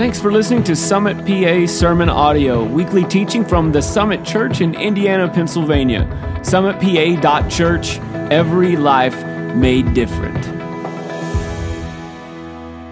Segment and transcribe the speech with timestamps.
[0.00, 4.74] Thanks for listening to Summit PA Sermon Audio, weekly teaching from the Summit Church in
[4.74, 6.08] Indiana, Pennsylvania.
[6.40, 7.98] SummitPA.church,
[8.32, 9.22] every life
[9.54, 10.42] made different.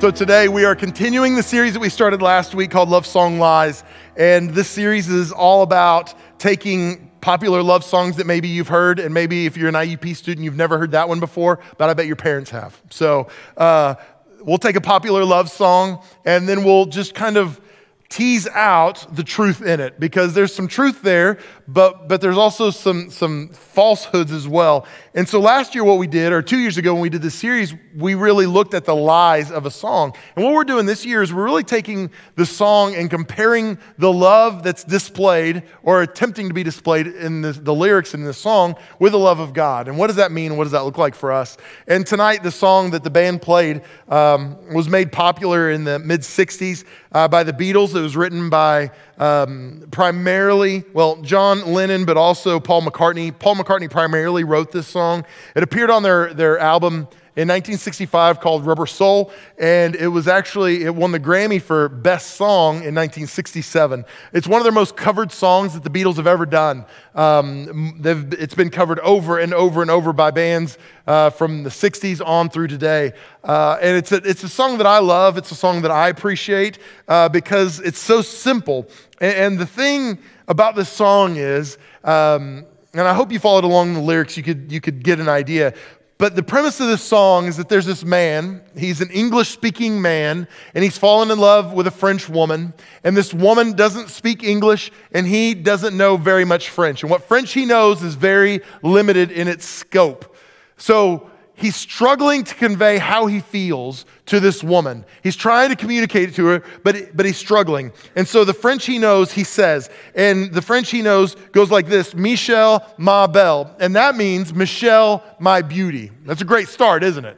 [0.02, 3.38] So today we are continuing the series that we started last week called Love Song
[3.38, 3.84] Lies.
[4.18, 9.14] And this series is all about taking popular love songs that maybe you've heard, and
[9.14, 12.06] maybe if you're an IUP student, you've never heard that one before, but I bet
[12.06, 12.79] your parents have.
[12.90, 13.95] So uh,
[14.41, 17.61] we'll take a popular love song and then we'll just kind of
[18.09, 22.71] tease out the truth in it because there's some truth there, but, but there's also
[22.71, 24.86] some, some falsehoods as well.
[25.18, 27.35] And so last year, what we did, or two years ago when we did this
[27.35, 30.14] series, we really looked at the lies of a song.
[30.36, 34.12] And what we're doing this year is we're really taking the song and comparing the
[34.12, 38.77] love that's displayed or attempting to be displayed in the, the lyrics in the song
[39.00, 39.89] with the love of God.
[39.89, 40.56] And what does that mean?
[40.56, 41.56] What does that look like for us?
[41.89, 46.20] And tonight, the song that the band played um, was made popular in the mid
[46.20, 47.97] 60s uh, by the Beatles.
[47.97, 53.37] It was written by um, primarily, well, John Lennon, but also Paul McCartney.
[53.37, 55.25] Paul McCartney primarily wrote this song.
[55.55, 60.83] It appeared on their, their album in 1965 called Rubber Soul, and it was actually,
[60.83, 64.05] it won the Grammy for Best Song in 1967.
[64.33, 66.85] It's one of their most covered songs that the Beatles have ever done.
[67.14, 72.20] Um, it's been covered over and over and over by bands uh, from the 60s
[72.27, 73.12] on through today.
[73.45, 76.09] Uh, and it's a, it's a song that I love, it's a song that I
[76.09, 78.89] appreciate uh, because it's so simple.
[79.20, 83.94] And, and, the thing about this song is, um, and I hope you followed along
[83.94, 85.74] the lyrics, you could, you could get an idea.
[86.19, 90.02] But the premise of this song is that there's this man, he's an English speaking
[90.02, 92.74] man, and he's fallen in love with a French woman.
[93.05, 97.05] And this woman doesn't speak English, and he doesn't know very much French.
[97.05, 100.36] And what French he knows is very limited in its scope.
[100.77, 105.05] So he's struggling to convey how he feels to this woman.
[105.23, 107.92] He's trying to communicate it to her, but, but he's struggling.
[108.14, 111.89] And so the French he knows, he says, and the French he knows goes like
[111.89, 113.75] this Michelle, ma belle.
[113.81, 116.13] And that means Michelle, my beauty.
[116.24, 117.36] That's a great start, isn't it?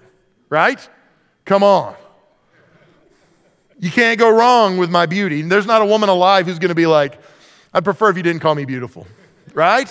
[0.51, 0.87] Right?
[1.47, 1.95] Come on.
[3.79, 5.41] You can't go wrong with my beauty.
[5.41, 7.19] There's not a woman alive who's going to be like,
[7.73, 9.07] I'd prefer if you didn't call me beautiful.
[9.55, 9.91] Right?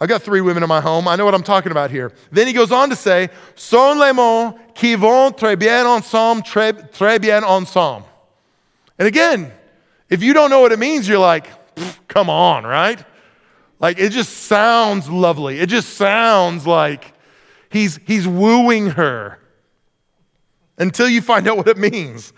[0.00, 1.08] I got three women in my home.
[1.08, 2.12] I know what I'm talking about here.
[2.30, 6.72] Then he goes on to say, Sont les mots qui vont très bien ensemble, très,
[6.92, 8.06] très bien ensemble.
[8.98, 9.52] And again,
[10.08, 11.48] if you don't know what it means, you're like,
[12.08, 13.04] come on, right?
[13.80, 15.58] Like it just sounds lovely.
[15.60, 17.12] It just sounds like
[17.70, 19.38] he's, he's wooing her
[20.78, 22.32] until you find out what it means.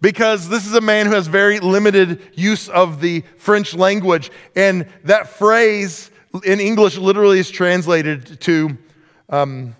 [0.00, 4.30] Because this is a man who has very limited use of the French language.
[4.54, 6.10] And that phrase,
[6.44, 8.76] in English literally is translated to
[9.28, 9.76] um,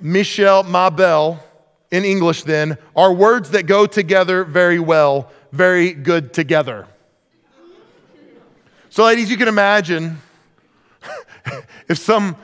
[0.00, 1.42] Michelle ma belle
[1.90, 6.86] in English, then, are words that go together very well, very good together.
[8.88, 10.18] So, ladies, you can imagine
[11.88, 12.36] if some,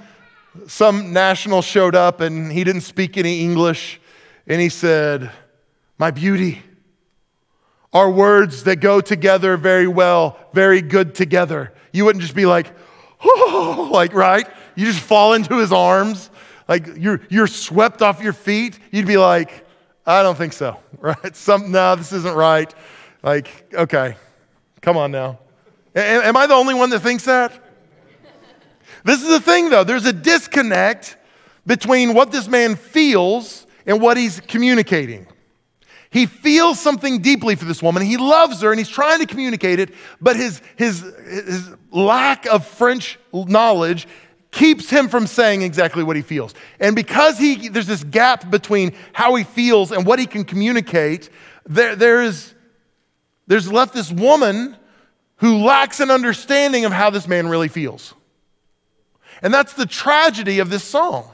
[0.67, 4.01] some national showed up and he didn't speak any English
[4.47, 5.31] and he said,
[5.99, 6.63] My beauty,
[7.93, 11.73] are words that go together very well, very good together.
[11.93, 12.73] You wouldn't just be like,
[13.91, 14.47] like, right?
[14.75, 16.31] You just fall into his arms,
[16.69, 18.79] like you're, you're swept off your feet.
[18.91, 19.67] You'd be like,
[20.07, 21.35] I don't think so, right?
[21.35, 22.73] Some, no, this isn't right.
[23.23, 24.17] Like, okay,
[24.81, 25.39] come on now.
[25.95, 27.65] A- am I the only one that thinks that?
[29.05, 29.85] This is the thing, though.
[29.85, 31.17] There's a disconnect
[31.67, 35.27] between what this man feels and what he's communicating.
[36.11, 38.03] He feels something deeply for this woman.
[38.03, 42.67] He loves her and he's trying to communicate it, but his, his, his lack of
[42.67, 44.09] French knowledge
[44.51, 46.55] keeps him from saying exactly what he feels.
[46.81, 51.29] And because he, there's this gap between how he feels and what he can communicate,
[51.67, 52.55] there, there's,
[53.47, 54.77] there's left this woman
[55.37, 58.15] who lacks an understanding of how this man really feels.
[59.43, 61.31] And that's the tragedy of this song.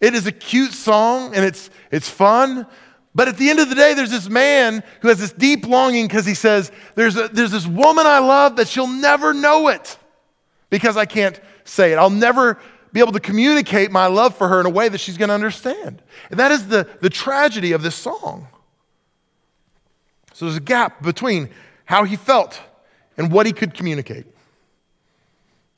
[0.00, 2.66] It is a cute song and it's, it's fun,
[3.14, 6.06] but at the end of the day, there's this man who has this deep longing
[6.06, 9.98] because he says, there's, a, there's this woman I love that she'll never know it
[10.70, 11.96] because I can't say it.
[11.96, 12.58] I'll never
[12.92, 15.34] be able to communicate my love for her in a way that she's going to
[15.34, 16.02] understand.
[16.30, 18.46] And that is the, the tragedy of this song.
[20.32, 21.50] So there's a gap between
[21.84, 22.60] how he felt
[23.16, 24.26] and what he could communicate.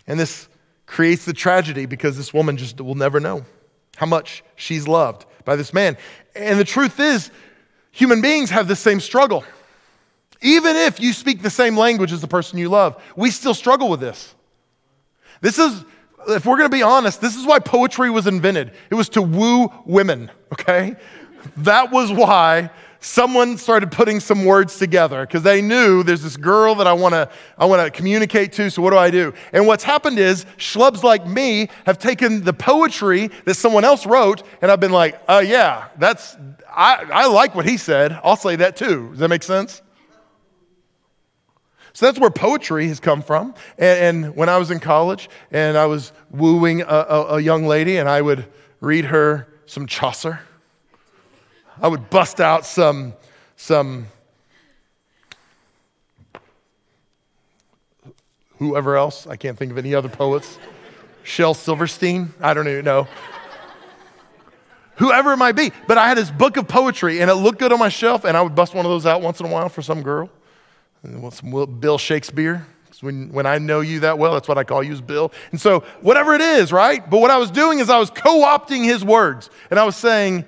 [0.07, 0.49] And this
[0.85, 3.47] creates the tragedy because this woman just will never know
[3.97, 5.97] how much she's loved by this man.
[6.35, 7.31] And the truth is,
[7.91, 9.45] human beings have the same struggle.
[10.41, 13.89] Even if you speak the same language as the person you love, we still struggle
[13.89, 14.35] with this.
[15.41, 15.85] This is,
[16.29, 18.73] if we're to be honest, this is why poetry was invented.
[18.91, 20.97] It was to woo women, okay?
[21.59, 22.71] That was why
[23.03, 27.15] someone started putting some words together because they knew there's this girl that I want
[27.15, 27.29] to
[27.59, 28.71] I want to communicate to.
[28.71, 29.35] So what do I do?
[29.53, 34.45] And what's happened is schlubs like me have taken the poetry that someone else wrote,
[34.63, 36.37] and I've been like, uh, yeah, that's
[36.71, 38.19] I, I like what he said.
[38.25, 39.11] I'll say that too.
[39.11, 39.83] Does that make sense?
[41.93, 43.55] So that's where poetry has come from.
[43.77, 47.67] And, and when I was in college and I was wooing a, a, a young
[47.67, 48.47] lady, and I would
[48.81, 50.41] read her some Chaucer
[51.81, 53.15] I would bust out some,
[53.57, 54.07] some
[58.59, 59.27] whoever else.
[59.27, 60.59] I can't think of any other poets.
[61.23, 62.33] Shel Silverstein.
[62.41, 63.09] I don't even know.
[64.97, 65.73] Whoever it might be.
[65.87, 68.37] But I had this book of poetry and it looked good on my shelf, and
[68.37, 70.31] I would bust one of those out once in a while for some girl.
[71.03, 72.67] And some Bill Shakespeare.
[73.01, 75.33] When, when I know you that well, that's what I call you Bill.
[75.51, 77.09] And so, whatever it is, right?
[77.11, 79.51] But what I was doing is I was co opting his words.
[79.71, 80.45] And I was saying,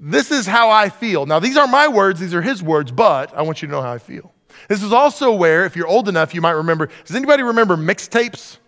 [0.00, 1.26] this is how I feel.
[1.26, 3.82] Now, these aren't my words, these are his words, but I want you to know
[3.82, 4.32] how I feel.
[4.68, 6.88] This is also where, if you're old enough, you might remember.
[7.04, 8.58] Does anybody remember mixtapes?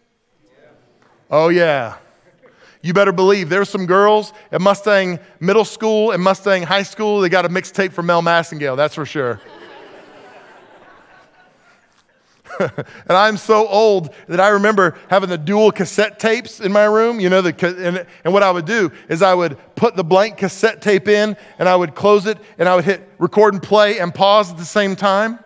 [1.31, 1.97] Oh, yeah.
[2.83, 7.29] You better believe there's some girls at Mustang Middle School and Mustang High School, they
[7.29, 9.41] got a mixtape from Mel Massengale, that's for sure.
[12.61, 17.21] and I'm so old that I remember having the dual cassette tapes in my room.
[17.21, 20.39] You know, the, and, and what I would do is I would put the blank
[20.39, 23.99] cassette tape in and I would close it and I would hit record and play
[23.99, 25.39] and pause at the same time.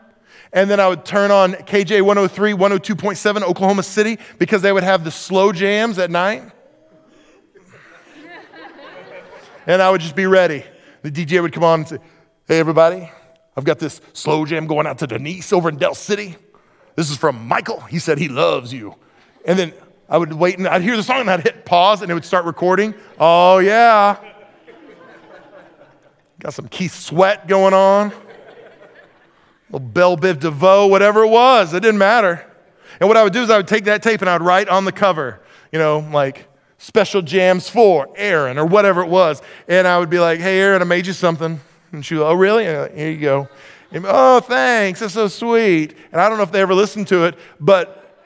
[0.52, 5.04] And then I would turn on KJ 103, 102.7 Oklahoma City because they would have
[5.04, 6.42] the slow jams at night.
[9.66, 10.64] and I would just be ready.
[11.02, 11.98] The DJ would come on and say,
[12.46, 13.08] Hey, everybody,
[13.56, 16.36] I've got this slow jam going out to Denise over in Del City.
[17.00, 17.80] This is from Michael.
[17.80, 18.94] He said he loves you.
[19.46, 19.72] And then
[20.06, 22.26] I would wait and I'd hear the song and I'd hit pause and it would
[22.26, 22.92] start recording.
[23.18, 24.18] Oh, yeah.
[26.40, 28.12] Got some Keith Sweat going on.
[29.70, 31.72] Little Bell Biv DeVoe, whatever it was.
[31.72, 32.44] It didn't matter.
[33.00, 34.68] And what I would do is I would take that tape and I would write
[34.68, 35.40] on the cover,
[35.72, 39.40] you know, like special jams for Aaron or whatever it was.
[39.68, 41.60] And I would be like, hey, Aaron, I made you something.
[41.92, 42.68] And she would, oh, really?
[42.68, 43.48] Like, Here you go.
[43.92, 45.00] Oh, thanks.
[45.00, 45.96] That's so sweet.
[46.12, 48.18] And I don't know if they ever listened to it, but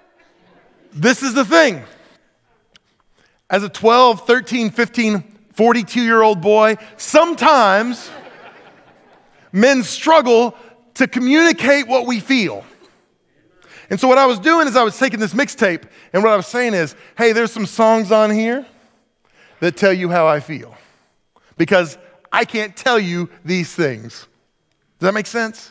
[0.93, 1.83] this is the thing.
[3.49, 8.11] As a 12, 13, 15, 42 year old boy, sometimes
[9.53, 10.57] men struggle
[10.95, 12.65] to communicate what we feel.
[13.91, 16.37] And so, what I was doing is I was taking this mixtape, and what I
[16.37, 18.67] was saying is, hey, there's some songs on here
[19.61, 20.75] that tell you how I feel.
[21.57, 21.99] Because
[22.33, 24.27] I can't tell you these things.
[25.05, 25.71] Does that make sense?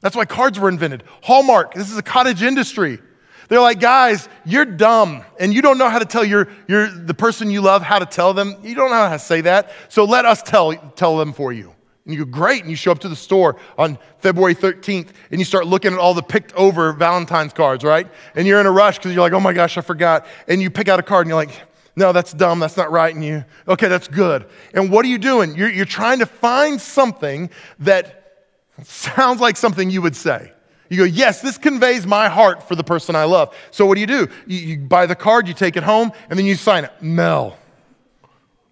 [0.00, 1.02] That's why cards were invented.
[1.24, 3.00] Hallmark, this is a cottage industry.
[3.48, 7.14] They're like, guys, you're dumb and you don't know how to tell your, your, the
[7.14, 8.54] person you love how to tell them.
[8.62, 9.72] You don't know how to say that.
[9.88, 11.74] So let us tell, tell them for you.
[12.04, 12.60] And you go, great.
[12.60, 15.98] And you show up to the store on February 13th and you start looking at
[15.98, 18.06] all the picked over Valentine's cards, right?
[18.36, 20.26] And you're in a rush because you're like, oh my gosh, I forgot.
[20.46, 21.60] And you pick out a card and you're like,
[21.96, 22.60] no, that's dumb.
[22.60, 23.14] That's not right.
[23.14, 24.46] And you, okay, that's good.
[24.74, 25.54] And what are you doing?
[25.56, 27.50] You're, you're trying to find something
[27.80, 28.46] that
[28.84, 30.52] sounds like something you would say.
[30.88, 33.54] You go, yes, this conveys my heart for the person I love.
[33.70, 34.28] So what do you do?
[34.46, 36.92] You, you buy the card, you take it home, and then you sign it.
[37.00, 37.56] Mel.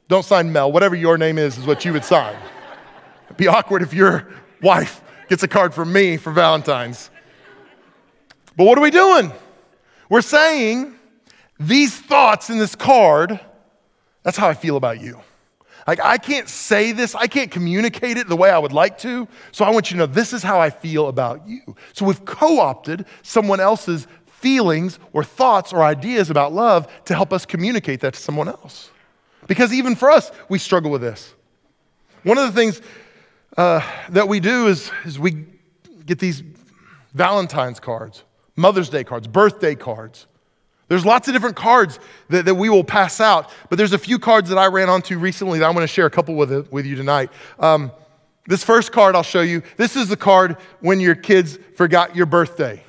[0.09, 0.73] Don't sign Mel.
[0.73, 2.37] Whatever your name is, is what you would sign.
[3.27, 4.27] It'd be awkward if your
[4.63, 7.11] wife gets a card from me for Valentine's.
[8.57, 9.31] But what are we doing?
[10.09, 10.98] We're saying,
[11.59, 13.41] these thoughts in this card,
[14.23, 15.21] that's how I feel about you.
[15.87, 19.27] Like, I can't say this, I can't communicate it the way I would like to.
[19.53, 21.77] So I want you to know this is how I feel about you.
[21.95, 27.33] So we've co opted someone else's feelings or thoughts or ideas about love to help
[27.33, 28.91] us communicate that to someone else.
[29.47, 31.35] Because even for us, we struggle with this.
[32.23, 32.83] One of the things
[33.57, 35.47] uh, that we do is, is we
[36.05, 36.43] get these
[37.15, 38.25] Valentine's cards,
[38.57, 40.27] Mother's Day cards, birthday cards.
[40.89, 41.99] There's lots of different cards
[42.31, 45.19] that, that we will pass out, but there's a few cards that I ran onto
[45.19, 47.31] recently that I'm going to share a couple with, with you tonight.
[47.59, 47.93] Um,
[48.47, 52.27] this first card I'll show you, this is the card when your kids forgot your
[52.27, 52.83] birthday.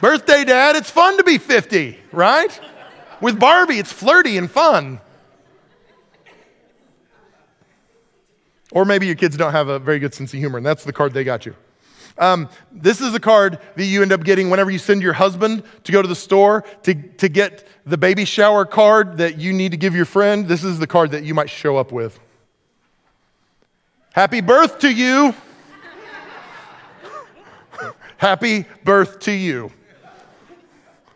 [0.00, 2.60] birthday, Dad, it's fun to be 50, right?
[3.20, 5.00] With Barbie, it's flirty and fun.
[8.76, 10.92] Or maybe your kids don't have a very good sense of humor, and that's the
[10.92, 11.56] card they got you.
[12.18, 15.62] Um, this is the card that you end up getting whenever you send your husband
[15.84, 19.70] to go to the store to, to get the baby shower card that you need
[19.70, 20.46] to give your friend.
[20.46, 22.20] This is the card that you might show up with.
[24.12, 25.34] Happy birth to you.
[28.18, 29.72] Happy birth to you.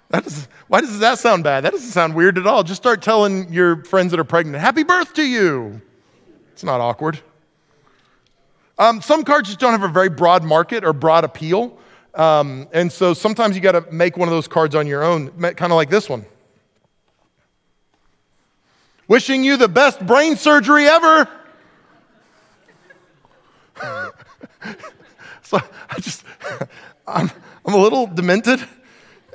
[0.09, 1.65] That is, why does that sound bad?
[1.65, 2.63] That doesn't sound weird at all.
[2.63, 5.83] Just start telling your friends that are pregnant, happy birth to you.
[6.55, 7.21] It's not awkward.
[8.81, 11.79] Um, some cards just don't have a very broad market or broad appeal.
[12.15, 15.29] Um, and so sometimes you got to make one of those cards on your own,
[15.29, 16.25] kind of like this one.
[19.07, 21.29] Wishing you the best brain surgery ever.
[25.43, 25.59] so
[25.91, 26.25] I just,
[27.07, 27.31] I'm,
[27.67, 28.67] I'm a little demented.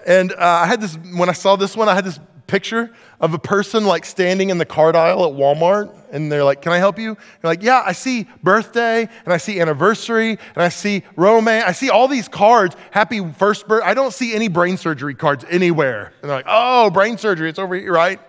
[0.07, 3.33] And uh, I had this, when I saw this one, I had this picture of
[3.33, 6.77] a person like standing in the card aisle at Walmart and they're like, Can I
[6.77, 7.09] help you?
[7.09, 11.65] You're like, Yeah, I see birthday and I see anniversary and I see romance.
[11.67, 12.75] I see all these cards.
[12.91, 13.83] Happy first birth.
[13.83, 16.13] I don't see any brain surgery cards anywhere.
[16.21, 17.49] And they're like, Oh, brain surgery.
[17.49, 18.19] It's over here, right?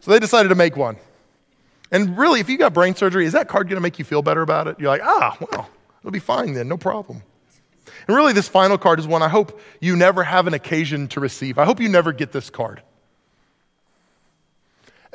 [0.00, 0.96] So they decided to make one.
[1.90, 4.22] And really, if you got brain surgery, is that card going to make you feel
[4.22, 4.78] better about it?
[4.78, 5.68] You're like, Ah, well,
[6.00, 7.22] it'll be fine then, no problem.
[8.06, 11.20] And really, this final card is one I hope you never have an occasion to
[11.20, 11.58] receive.
[11.58, 12.82] I hope you never get this card.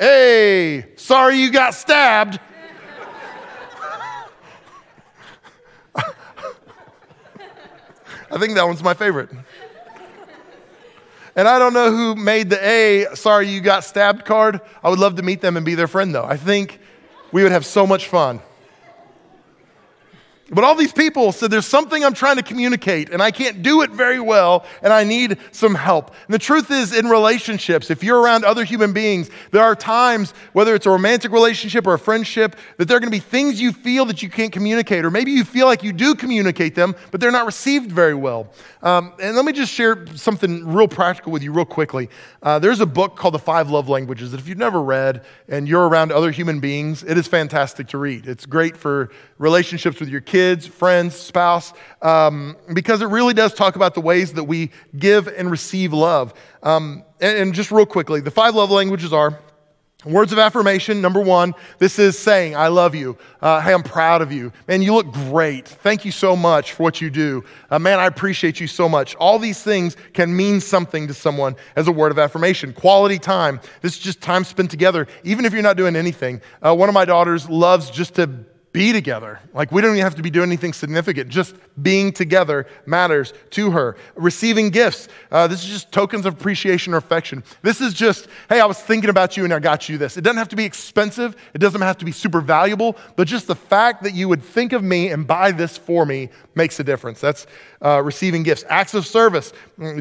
[0.01, 2.39] Hey, sorry you got stabbed.
[5.95, 6.03] I
[8.39, 9.29] think that one's my favorite.
[11.35, 14.59] And I don't know who made the A, sorry you got stabbed card.
[14.83, 16.25] I would love to meet them and be their friend, though.
[16.25, 16.79] I think
[17.31, 18.41] we would have so much fun.
[20.53, 23.81] But all these people said, There's something I'm trying to communicate, and I can't do
[23.83, 26.13] it very well, and I need some help.
[26.25, 30.33] And the truth is, in relationships, if you're around other human beings, there are times,
[30.51, 33.61] whether it's a romantic relationship or a friendship, that there are going to be things
[33.61, 36.95] you feel that you can't communicate, or maybe you feel like you do communicate them,
[37.11, 38.51] but they're not received very well.
[38.83, 42.09] Um, and let me just share something real practical with you, real quickly.
[42.43, 45.67] Uh, there's a book called The Five Love Languages that if you've never read and
[45.67, 48.27] you're around other human beings, it is fantastic to read.
[48.27, 49.11] It's great for
[49.41, 54.33] relationships with your kids, friends, spouse, um, because it really does talk about the ways
[54.33, 56.33] that we give and receive love.
[56.63, 59.39] Um, and, and just real quickly, the five love languages are
[60.03, 63.19] Words of affirmation, number one, this is saying, I love you.
[63.39, 64.51] Uh, hey, I'm proud of you.
[64.67, 65.67] Man, you look great.
[65.67, 67.43] Thank you so much for what you do.
[67.69, 69.13] Uh, man, I appreciate you so much.
[69.17, 72.73] All these things can mean something to someone as a word of affirmation.
[72.73, 76.41] Quality time, this is just time spent together, even if you're not doing anything.
[76.65, 78.27] Uh, one of my daughters loves just to
[78.71, 79.39] be together.
[79.53, 81.29] Like, we don't even have to be doing anything significant.
[81.29, 83.97] Just being together matters to her.
[84.15, 87.43] Receiving gifts, uh, this is just tokens of appreciation or affection.
[87.63, 90.15] This is just, hey, I was thinking about you and I got you this.
[90.15, 93.47] It doesn't have to be expensive, it doesn't have to be super valuable, but just
[93.47, 96.83] the fact that you would think of me and buy this for me makes a
[96.83, 97.21] difference.
[97.21, 97.47] That's
[97.81, 98.63] uh, receiving gifts.
[98.69, 99.53] Acts of service,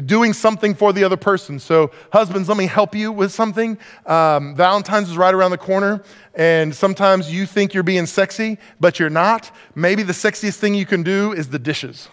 [0.05, 1.59] doing something for the other person.
[1.59, 3.77] So, husbands, let me help you with something.
[4.05, 6.03] Um, Valentine's is right around the corner,
[6.35, 9.51] and sometimes you think you're being sexy, but you're not.
[9.75, 12.09] Maybe the sexiest thing you can do is the dishes.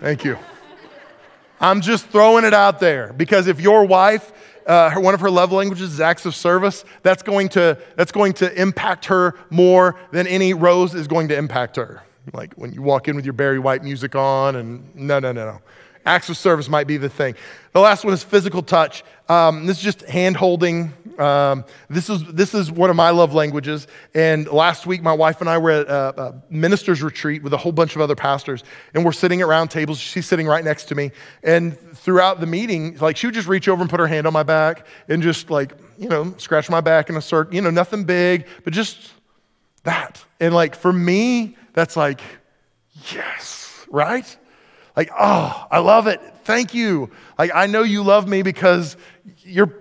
[0.00, 0.38] Thank you.
[1.60, 4.32] I'm just throwing it out there because if your wife,
[4.66, 8.32] uh, one of her love languages is acts of service, that's going, to, that's going
[8.34, 12.02] to impact her more than any rose is going to impact her.
[12.32, 15.46] Like when you walk in with your Barry White music on, and no, no, no,
[15.52, 15.60] no.
[16.06, 17.34] Acts of service might be the thing.
[17.72, 19.04] The last one is physical touch.
[19.28, 20.92] Um, this is just hand holding.
[21.18, 23.86] Um, this, is, this is one of my love languages.
[24.14, 27.56] And last week, my wife and I were at a, a, minister's retreat with a
[27.56, 28.64] whole bunch of other pastors.
[28.94, 29.98] And we're sitting at round tables.
[29.98, 31.12] She's sitting right next to me.
[31.42, 34.32] And throughout the meeting, like she would just reach over and put her hand on
[34.32, 37.54] my back and just like, you know, scratch my back in a circle.
[37.54, 39.12] You know, nothing big, but just
[39.84, 40.24] that.
[40.40, 42.20] And like for me, that's like,
[43.12, 44.36] yes, right?
[44.96, 46.20] Like, oh, I love it.
[46.44, 47.10] Thank you.
[47.38, 48.96] Like, I know you love me because
[49.38, 49.74] you're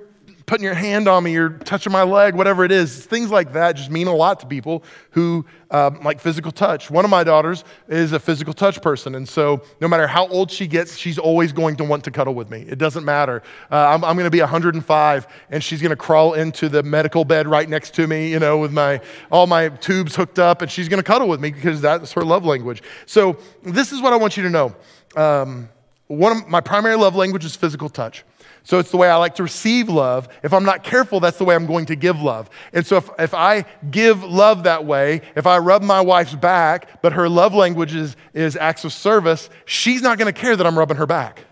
[0.50, 3.06] putting your hand on me, you're touching my leg, whatever it is.
[3.06, 6.90] Things like that just mean a lot to people who um, like physical touch.
[6.90, 9.14] One of my daughters is a physical touch person.
[9.14, 12.34] And so no matter how old she gets, she's always going to want to cuddle
[12.34, 12.66] with me.
[12.68, 13.44] It doesn't matter.
[13.72, 17.24] Uh, I'm, I'm going to be 105 and she's going to crawl into the medical
[17.24, 19.02] bed right next to me, you know, with my,
[19.32, 22.24] all my tubes hooked up and she's going to cuddle with me because that's her
[22.24, 22.82] love language.
[23.06, 24.76] So this is what I want you to know.
[25.16, 25.70] Um,
[26.08, 28.24] one of my primary love language is physical touch.
[28.64, 30.28] So it's the way I like to receive love.
[30.44, 32.50] If I'm not careful, that's the way I'm going to give love.
[32.74, 37.02] And so if, if I give love that way, if I rub my wife's back,
[37.02, 40.68] but her love language is, is acts of service, she's not going to care that
[40.68, 41.46] I'm rubbing her back.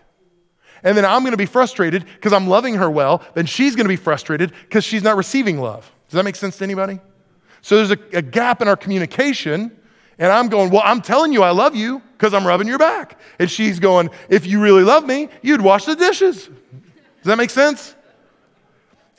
[0.84, 3.24] And then I'm going to be frustrated because I'm loving her well.
[3.34, 5.92] Then she's going to be frustrated because she's not receiving love.
[6.10, 7.00] Does that make sense to anybody?
[7.62, 9.76] So there's a, a gap in our communication.
[10.20, 13.20] And I'm going, Well, I'm telling you I love you because I'm rubbing your back.
[13.40, 16.46] And she's going, If you really love me, you'd wash the dishes.
[16.48, 17.96] Does that make sense?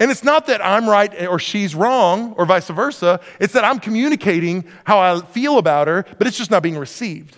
[0.01, 3.21] And it's not that I'm right or she's wrong or vice versa.
[3.41, 7.37] It's that I'm communicating how I feel about her, but it's just not being received.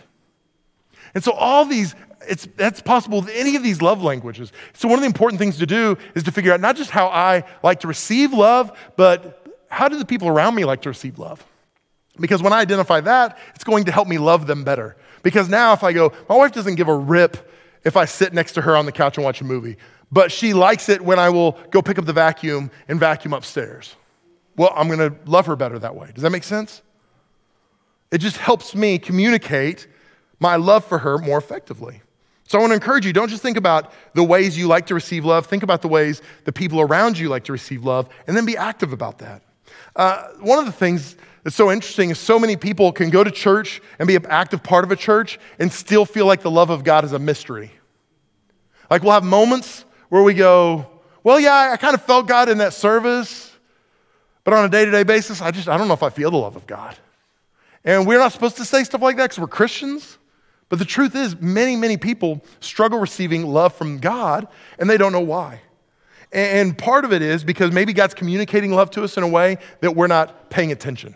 [1.15, 1.95] And so all these
[2.29, 4.53] it's, that's possible with any of these love languages.
[4.75, 7.09] So, one of the important things to do is to figure out not just how
[7.09, 11.19] I like to receive love, but how do the people around me like to receive
[11.19, 11.45] love?
[12.19, 14.97] Because when I identify that, it's going to help me love them better.
[15.23, 17.51] Because now, if I go, my wife doesn't give a rip
[17.85, 19.77] if I sit next to her on the couch and watch a movie,
[20.13, 23.97] but she likes it when I will go pick up the vacuum and vacuum upstairs.
[24.57, 26.11] Well, I'm to love her better that way.
[26.15, 26.83] Does that make sense?
[28.11, 29.87] It just helps me communicate
[30.41, 32.03] my love for her more effectively.
[32.47, 34.95] So I want to encourage you don't just think about the ways you like to
[34.95, 38.37] receive love, think about the ways the people around you like to receive love, and
[38.37, 39.43] then be active about that.
[39.95, 43.81] Uh, one of the things that's so interesting so many people can go to church
[43.99, 46.85] and be an active part of a church and still feel like the love of
[46.85, 47.73] God is a mystery.
[48.91, 50.87] Like we'll have moments where we go,
[51.23, 53.57] well, yeah, I kind of felt God in that service,
[54.45, 56.31] but on a day to day basis, I just, I don't know if I feel
[56.31, 56.97] the love of God.
[57.85, 60.19] And we're not supposed to say stuff like that because we're Christians.
[60.69, 64.47] But the truth is, many, many people struggle receiving love from God
[64.79, 65.63] and they don't know why.
[66.33, 69.59] And part of it is because maybe God's communicating love to us in a way
[69.81, 71.15] that we're not paying attention.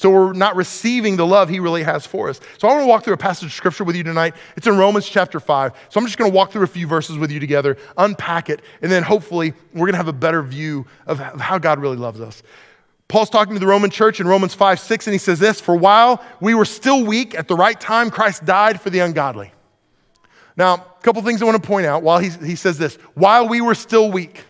[0.00, 2.40] So we're not receiving the love he really has for us.
[2.56, 4.34] So I want to walk through a passage of scripture with you tonight.
[4.56, 5.72] It's in Romans chapter 5.
[5.90, 8.62] So I'm just going to walk through a few verses with you together, unpack it,
[8.80, 12.18] and then hopefully we're going to have a better view of how God really loves
[12.18, 12.42] us.
[13.08, 15.76] Paul's talking to the Roman church in Romans 5 6, and he says this For
[15.76, 19.52] while we were still weak, at the right time, Christ died for the ungodly.
[20.56, 23.46] Now, a couple things I want to point out while he, he says this while
[23.46, 24.46] we were still weak.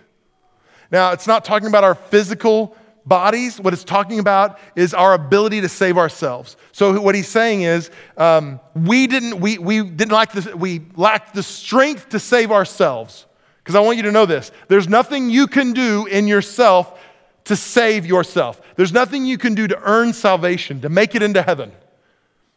[0.92, 2.76] Now, it's not talking about our physical
[3.07, 3.61] bodies.
[3.61, 6.57] What it's talking about is our ability to save ourselves.
[6.73, 11.35] So, what he's saying is, um, we didn't, we, we didn't like this, we lacked
[11.35, 13.26] the strength to save ourselves.
[13.59, 16.99] Because I want you to know this there's nothing you can do in yourself
[17.45, 18.61] to save yourself.
[18.76, 21.73] There's nothing you can do to earn salvation, to make it into heaven.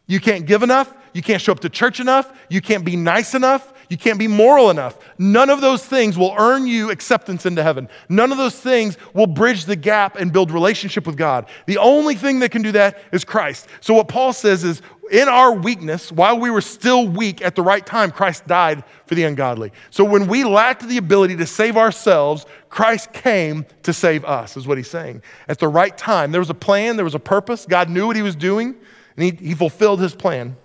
[0.06, 0.94] You can't give enough.
[1.12, 2.32] You can't show up to church enough.
[2.48, 3.73] You can't be nice enough.
[3.88, 4.98] You can't be moral enough.
[5.18, 7.88] None of those things will earn you acceptance into heaven.
[8.08, 11.46] None of those things will bridge the gap and build relationship with God.
[11.66, 13.68] The only thing that can do that is Christ.
[13.80, 17.62] So, what Paul says is, in our weakness, while we were still weak at the
[17.62, 19.72] right time, Christ died for the ungodly.
[19.90, 24.66] So, when we lacked the ability to save ourselves, Christ came to save us, is
[24.66, 25.22] what he's saying.
[25.48, 27.66] At the right time, there was a plan, there was a purpose.
[27.66, 28.74] God knew what he was doing,
[29.16, 30.56] and he, he fulfilled his plan.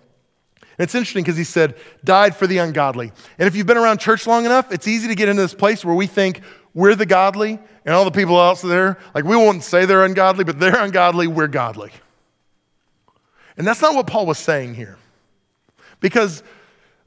[0.80, 3.12] And it's interesting because he said, died for the ungodly.
[3.38, 5.84] And if you've been around church long enough, it's easy to get into this place
[5.84, 6.39] where we think
[6.74, 10.46] we're the godly and all the people else there, like we won't say they're ungodly,
[10.46, 11.92] but they're ungodly, we're godly.
[13.58, 14.98] And that's not what Paul was saying here.
[16.00, 16.44] Because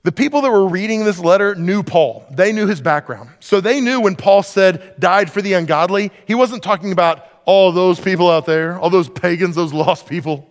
[0.03, 2.27] the people that were reading this letter knew Paul.
[2.31, 3.31] They knew his background.
[3.41, 7.73] So they knew when Paul said, died for the ungodly, he wasn't talking about all
[7.73, 10.47] those people out there, all those pagans, those lost people.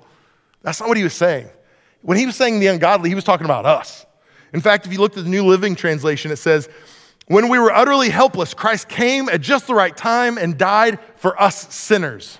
[0.64, 1.50] That's not what he was saying.
[2.02, 4.06] When he was saying the ungodly, he was talking about us.
[4.54, 6.70] In fact, if you look at the New Living Translation, it says,
[7.28, 11.40] When we were utterly helpless, Christ came at just the right time and died for
[11.42, 12.38] us sinners.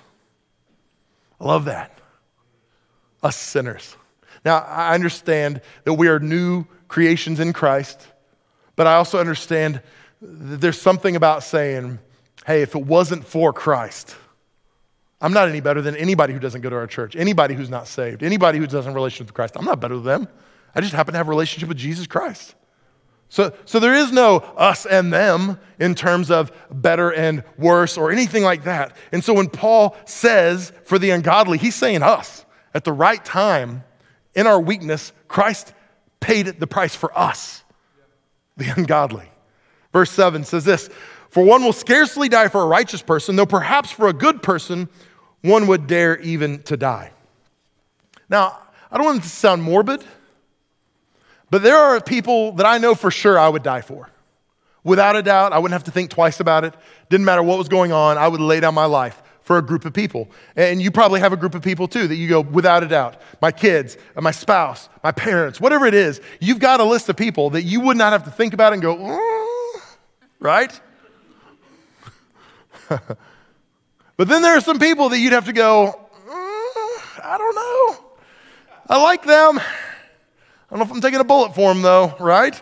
[1.40, 1.98] I love that.
[3.22, 3.96] Us sinners.
[4.44, 8.06] Now, I understand that we are new creations in Christ,
[8.76, 9.80] but I also understand
[10.20, 11.98] that there's something about saying,
[12.46, 14.16] hey, if it wasn't for Christ,
[15.22, 17.86] I'm not any better than anybody who doesn't go to our church, anybody who's not
[17.86, 19.56] saved, anybody who doesn't have a relationship with Christ.
[19.56, 20.28] I'm not better than them.
[20.74, 22.56] I just happen to have a relationship with Jesus Christ.
[23.28, 28.10] So, so there is no us and them in terms of better and worse or
[28.10, 28.96] anything like that.
[29.12, 32.44] And so when Paul says for the ungodly, he's saying us.
[32.74, 33.84] At the right time,
[34.34, 35.72] in our weakness, Christ
[36.20, 37.62] paid the price for us,
[38.56, 39.30] the ungodly.
[39.92, 40.90] Verse 7 says this
[41.28, 44.88] For one will scarcely die for a righteous person, though perhaps for a good person
[45.42, 47.10] one would dare even to die.
[48.28, 48.58] Now,
[48.90, 50.02] I don't want to sound morbid,
[51.50, 54.08] but there are people that I know for sure I would die for.
[54.84, 56.74] Without a doubt, I wouldn't have to think twice about it.
[57.08, 59.84] Didn't matter what was going on, I would lay down my life for a group
[59.84, 60.30] of people.
[60.56, 63.20] And you probably have a group of people too that you go, without a doubt,
[63.40, 67.50] my kids, my spouse, my parents, whatever it is, you've got a list of people
[67.50, 69.80] that you would not have to think about and go, mm,
[70.40, 70.80] right?
[74.16, 78.04] But then there are some people that you'd have to go, mm, I don't know.
[78.88, 79.58] I like them.
[79.58, 79.62] I
[80.70, 82.60] don't know if I'm taking a bullet for them, though, right?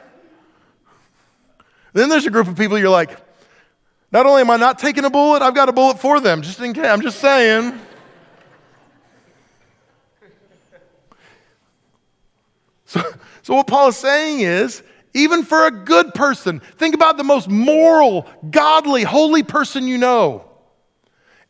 [1.93, 3.19] Then there's a group of people you're like,
[4.13, 6.61] not only am I not taking a bullet, I've got a bullet for them, just
[6.61, 6.85] in case.
[6.85, 7.79] I'm just saying.
[12.87, 13.01] So,
[13.43, 14.83] so what Paul is saying is,
[15.15, 20.50] even for a good person, think about the most moral, godly, holy person you know.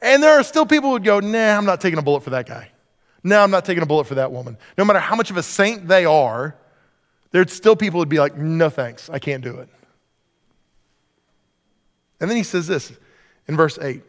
[0.02, 2.30] And there are still people who would go, nah, I'm not taking a bullet for
[2.30, 2.70] that guy.
[3.22, 4.56] No, I'm not taking a bullet for that woman.
[4.78, 6.56] No matter how much of a saint they are,
[7.32, 9.68] there'd still people who'd be like, no thanks, I can't do it.
[12.18, 12.92] And then he says this
[13.46, 14.02] in verse 8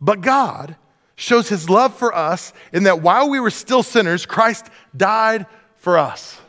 [0.00, 0.76] But God
[1.14, 4.66] shows his love for us in that while we were still sinners, Christ
[4.96, 6.40] died for us.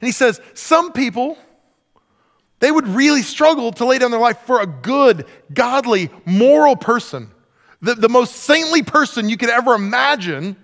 [0.00, 1.36] And he says, some people,
[2.60, 7.30] they would really struggle to lay down their life for a good, godly, moral person,
[7.82, 10.56] the, the most saintly person you could ever imagine.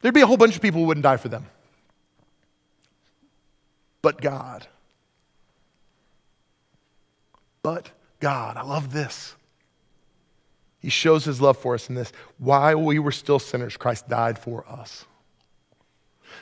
[0.00, 1.46] There'd be a whole bunch of people who wouldn't die for them.
[4.00, 4.66] But God.
[7.62, 8.56] But God.
[8.56, 9.34] I love this.
[10.80, 12.12] He shows his love for us in this.
[12.38, 15.04] While we were still sinners, Christ died for us.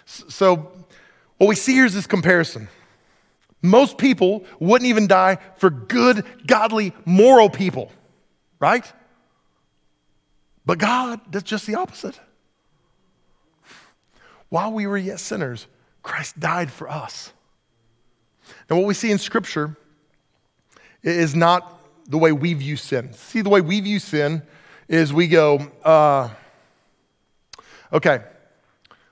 [0.04, 0.70] So,
[1.38, 2.68] what we see here is this comparison.
[3.62, 7.90] Most people wouldn't even die for good, godly, moral people,
[8.60, 8.90] right?
[10.64, 12.18] But God does just the opposite.
[14.48, 15.66] While we were yet sinners,
[16.02, 17.32] Christ died for us.
[18.70, 19.76] Now, what we see in Scripture
[21.02, 23.12] is not the way we view sin.
[23.12, 24.42] See, the way we view sin
[24.88, 26.28] is we go, uh,
[27.92, 28.22] okay,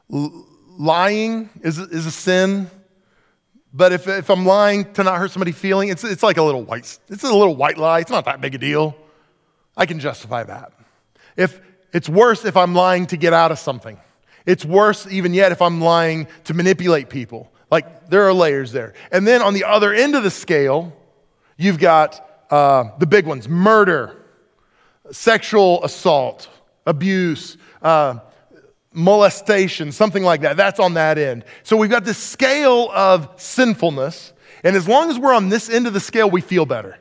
[0.09, 2.70] lying is, is a sin,
[3.77, 6.63] but if, if I'm lying to not hurt somebody's feeling, it's, it's like a little
[6.63, 7.99] white, it's a little white lie.
[7.99, 8.97] It's not that big a deal.
[9.77, 10.73] I can justify that.
[11.37, 11.61] If
[11.93, 13.99] it's worse if I'm lying to get out of something.
[14.47, 17.51] It's worse even yet if I'm lying to manipulate people.
[17.69, 18.95] Like there are layers there.
[19.11, 20.93] And then on the other end of the scale,
[21.57, 24.15] you've got uh, the big ones murder,
[25.11, 26.49] sexual assault,
[26.87, 28.21] abuse, uh,
[28.94, 30.57] molestation, something like that.
[30.57, 31.44] That's on that end.
[31.62, 34.33] So we've got this scale of sinfulness.
[34.62, 36.98] And as long as we're on this end of the scale, we feel better.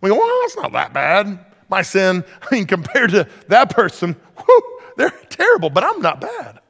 [0.00, 1.44] We go, well, it's not that bad.
[1.68, 6.60] My sin, I mean, compared to that person, whew, they're terrible, but I'm not bad.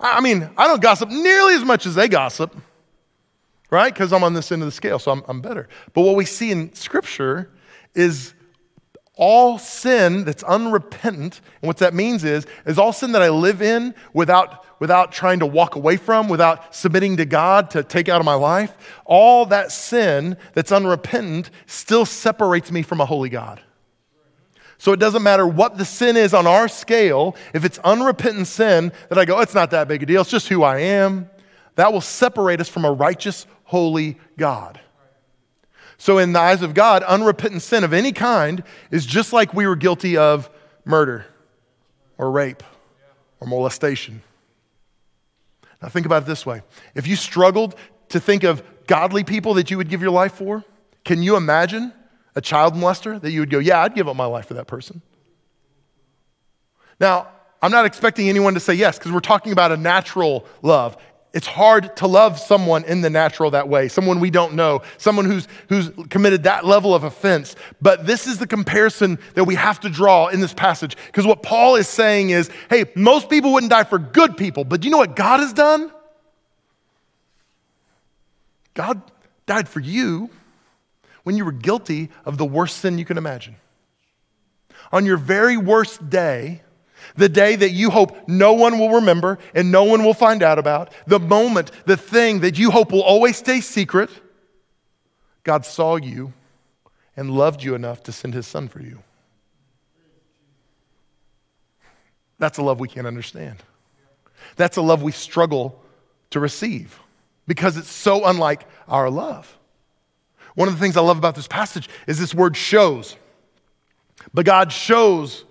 [0.00, 2.54] I mean, I don't gossip nearly as much as they gossip
[3.70, 3.92] right?
[3.92, 5.68] Because I'm on this end of the scale, so I'm, I'm better.
[5.92, 7.50] But what we see in Scripture
[7.94, 8.34] is
[9.18, 13.60] all sin that's unrepentant, and what that means is, is all sin that I live
[13.60, 18.20] in without, without trying to walk away from, without submitting to God to take out
[18.20, 23.60] of my life, all that sin that's unrepentant still separates me from a holy God.
[24.78, 28.92] So it doesn't matter what the sin is on our scale, if it's unrepentant sin,
[29.08, 31.28] that I go, it's not that big a deal, it's just who I am,
[31.74, 34.80] that will separate us from a righteous, holy God.
[35.98, 39.66] So, in the eyes of God, unrepentant sin of any kind is just like we
[39.66, 40.48] were guilty of
[40.84, 41.26] murder
[42.16, 42.62] or rape
[43.40, 44.22] or molestation.
[45.82, 46.62] Now, think about it this way
[46.94, 47.74] if you struggled
[48.10, 50.64] to think of godly people that you would give your life for,
[51.04, 51.92] can you imagine
[52.34, 54.68] a child molester that you would go, Yeah, I'd give up my life for that
[54.68, 55.02] person?
[57.00, 57.28] Now,
[57.60, 60.96] I'm not expecting anyone to say yes because we're talking about a natural love
[61.34, 65.26] it's hard to love someone in the natural that way, someone we don't know, someone
[65.26, 67.54] who's, who's committed that level of offense.
[67.82, 70.96] But this is the comparison that we have to draw in this passage.
[71.06, 74.80] Because what Paul is saying is hey, most people wouldn't die for good people, but
[74.80, 75.92] do you know what God has done?
[78.74, 79.02] God
[79.46, 80.30] died for you
[81.24, 83.56] when you were guilty of the worst sin you can imagine.
[84.92, 86.62] On your very worst day,
[87.18, 90.58] the day that you hope no one will remember and no one will find out
[90.58, 94.10] about, the moment, the thing that you hope will always stay secret,
[95.42, 96.32] God saw you
[97.16, 99.02] and loved you enough to send his son for you.
[102.38, 103.56] That's a love we can't understand.
[104.56, 105.82] That's a love we struggle
[106.30, 107.00] to receive
[107.46, 109.58] because it's so unlike our love.
[110.54, 113.16] One of the things I love about this passage is this word shows.
[114.32, 115.44] But God shows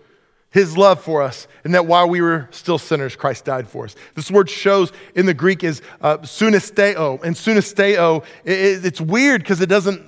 [0.57, 3.95] his love for us, and that while we were still sinners, Christ died for us.
[4.15, 9.61] This word shows in the Greek is uh, sunisteo, and sunisteo, it, it's weird because
[9.61, 10.01] it doesn't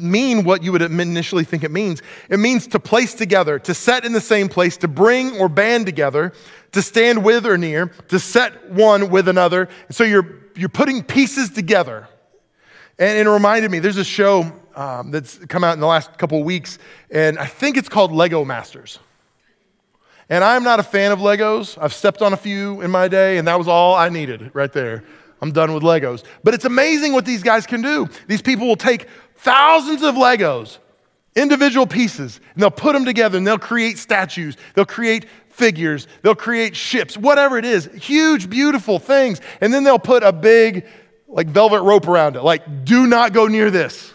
[0.00, 2.02] mean what you would initially think it means.
[2.28, 5.86] It means to place together, to set in the same place, to bring or band
[5.86, 6.32] together,
[6.72, 9.68] to stand with or near, to set one with another.
[9.86, 12.06] And So you're, you're putting pieces together.
[12.98, 16.38] And it reminded me, there's a show um, that's come out in the last couple
[16.38, 16.78] of weeks,
[17.10, 18.98] and I think it's called Lego Masters.
[20.28, 21.78] And I'm not a fan of Legos.
[21.80, 24.72] I've stepped on a few in my day, and that was all I needed right
[24.72, 25.04] there.
[25.40, 26.24] I'm done with Legos.
[26.42, 28.08] But it's amazing what these guys can do.
[28.26, 30.78] These people will take thousands of Legos,
[31.36, 36.34] individual pieces, and they'll put them together and they'll create statues, they'll create figures, they'll
[36.34, 39.40] create ships, whatever it is, huge, beautiful things.
[39.60, 40.86] And then they'll put a big,
[41.28, 42.42] like, velvet rope around it.
[42.42, 44.12] Like, do not go near this.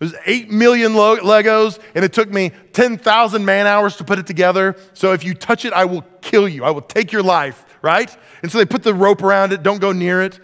[0.00, 4.26] It was 8 million Legos, and it took me 10,000 man hours to put it
[4.26, 4.76] together.
[4.92, 6.64] So if you touch it, I will kill you.
[6.64, 8.14] I will take your life, right?
[8.42, 10.40] And so they put the rope around it, don't go near it.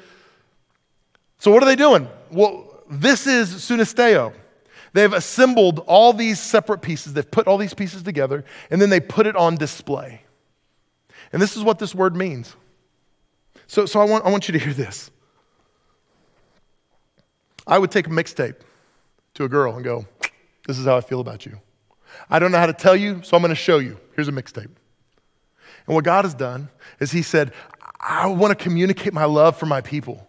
[1.38, 2.06] So, what are they doing?
[2.30, 4.34] Well, this is sunisteo.
[4.92, 9.00] They've assembled all these separate pieces, they've put all these pieces together, and then they
[9.00, 10.22] put it on display.
[11.32, 12.54] And this is what this word means.
[13.66, 15.10] So, so I, want, I want you to hear this.
[17.66, 18.56] I would take a mixtape
[19.34, 20.06] to a girl and go,
[20.66, 21.58] This is how I feel about you.
[22.28, 23.98] I don't know how to tell you, so I'm going to show you.
[24.14, 24.70] Here's a mixtape.
[25.86, 27.52] And what God has done is He said,
[28.00, 30.26] I want to communicate my love for my people,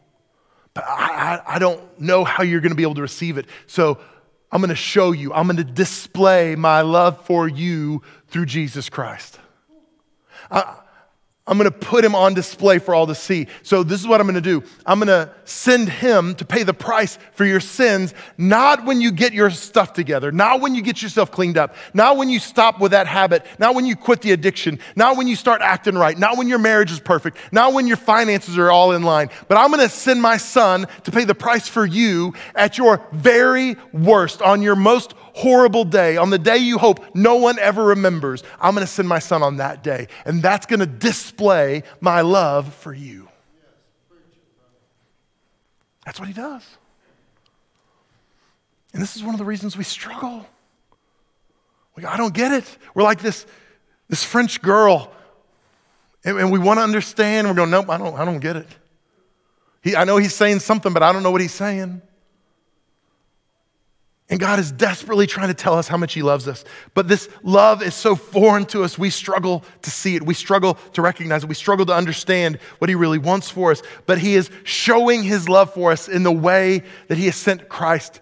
[0.73, 3.45] but I, I, I don't know how you're going to be able to receive it.
[3.67, 3.99] So
[4.51, 8.89] I'm going to show you, I'm going to display my love for you through Jesus
[8.89, 9.39] Christ.
[10.49, 10.77] I,
[11.47, 13.47] I'm going to put him on display for all to see.
[13.63, 16.61] So, this is what I'm going to do I'm going to send him to pay
[16.61, 20.83] the price for your sins, not when you get your stuff together, not when you
[20.83, 24.21] get yourself cleaned up, not when you stop with that habit, not when you quit
[24.21, 27.73] the addiction, not when you start acting right, not when your marriage is perfect, not
[27.73, 29.29] when your finances are all in line.
[29.47, 33.03] But I'm going to send my son to pay the price for you at your
[33.11, 37.83] very worst, on your most horrible day, on the day you hope no one ever
[37.83, 40.07] remembers, I'm going to send my son on that day.
[40.25, 43.27] And that's going to display my love for you.
[46.05, 46.63] That's what he does.
[48.93, 50.45] And this is one of the reasons we struggle.
[51.95, 52.65] We, I don't get it.
[52.93, 53.45] We're like this,
[54.09, 55.11] this French girl,
[56.23, 57.47] and, and we want to understand.
[57.47, 58.67] We're going, nope, I don't, I don't get it.
[59.81, 62.01] He, I know he's saying something, but I don't know what he's saying.
[64.31, 66.63] And God is desperately trying to tell us how much He loves us.
[66.93, 70.23] But this love is so foreign to us, we struggle to see it.
[70.23, 71.49] We struggle to recognize it.
[71.49, 73.83] We struggle to understand what He really wants for us.
[74.05, 77.67] But He is showing His love for us in the way that He has sent
[77.67, 78.21] Christ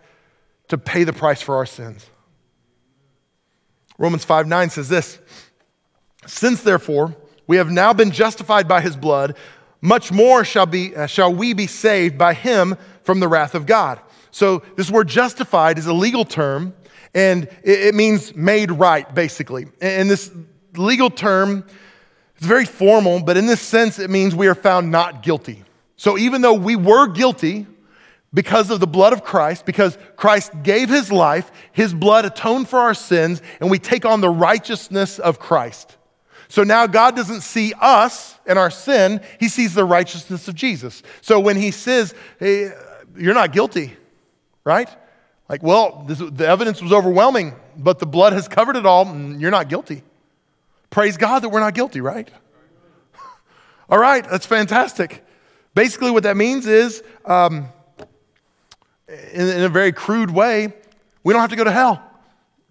[0.70, 2.10] to pay the price for our sins.
[4.00, 5.20] Romans 5 9 says this
[6.26, 9.38] Since therefore we have now been justified by His blood,
[9.80, 13.68] much more shall, be, uh, shall we be saved by Him from the wrath of
[13.68, 14.00] God.
[14.32, 16.74] So, this word justified is a legal term,
[17.14, 19.68] and it, means made right, basically.
[19.82, 20.32] And this
[20.76, 21.66] legal term
[22.38, 25.64] is very formal, but in this sense, it means we are found not guilty.
[25.98, 27.68] So, even though we were guilty
[28.34, 32.80] because of the blood of Christ, because Christ gave his life, his blood atoned for
[32.80, 35.98] our sins, and we take on the righteousness of Christ.
[36.48, 41.04] So now God doesn't see us and our sin, he sees the righteousness of Jesus.
[41.22, 42.72] So when he says, hey,
[43.16, 43.96] you're not guilty,
[44.70, 44.90] right?
[45.50, 49.42] Like, well, this, the evidence was overwhelming, but the blood has covered it all, and
[49.42, 50.04] you're not guilty.
[50.92, 52.30] Praise God that we're not guilty, right?
[53.90, 55.26] all right, that's fantastic.
[55.74, 57.70] Basically, what that means is, um,
[59.08, 60.72] in, in a very crude way,
[61.24, 62.00] we don't have to go to hell.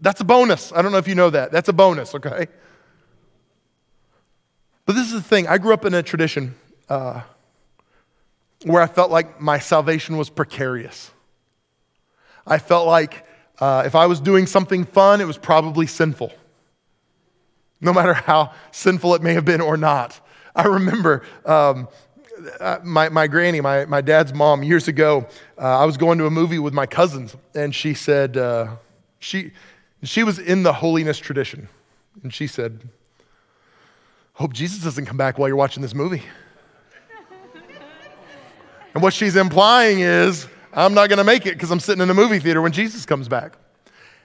[0.01, 0.73] That's a bonus.
[0.73, 1.51] I don't know if you know that.
[1.51, 2.47] That's a bonus, okay?
[4.87, 5.49] But this is the thing.
[5.49, 6.55] I grew up in a tradition
[6.89, 7.23] uh,
[8.63, 11.11] where I felt like my salvation was precarious.
[12.49, 13.25] I felt like
[13.61, 16.33] uh, if I was doing something fun, it was probably sinful,
[17.81, 20.19] no matter how sinful it may have been or not.
[20.57, 21.89] I remember um,
[22.59, 25.27] uh, my, my granny, my, my dad's mom, years ago,
[25.59, 28.77] uh, I was going to a movie with my cousins, and she said, uh,
[29.19, 29.53] she,
[30.03, 31.69] she was in the holiness tradition.
[32.23, 32.89] And she said,
[34.35, 36.23] Hope Jesus doesn't come back while you're watching this movie.
[38.95, 42.11] and what she's implying is, I'm not going to make it because I'm sitting in
[42.11, 43.55] a movie theater when Jesus comes back.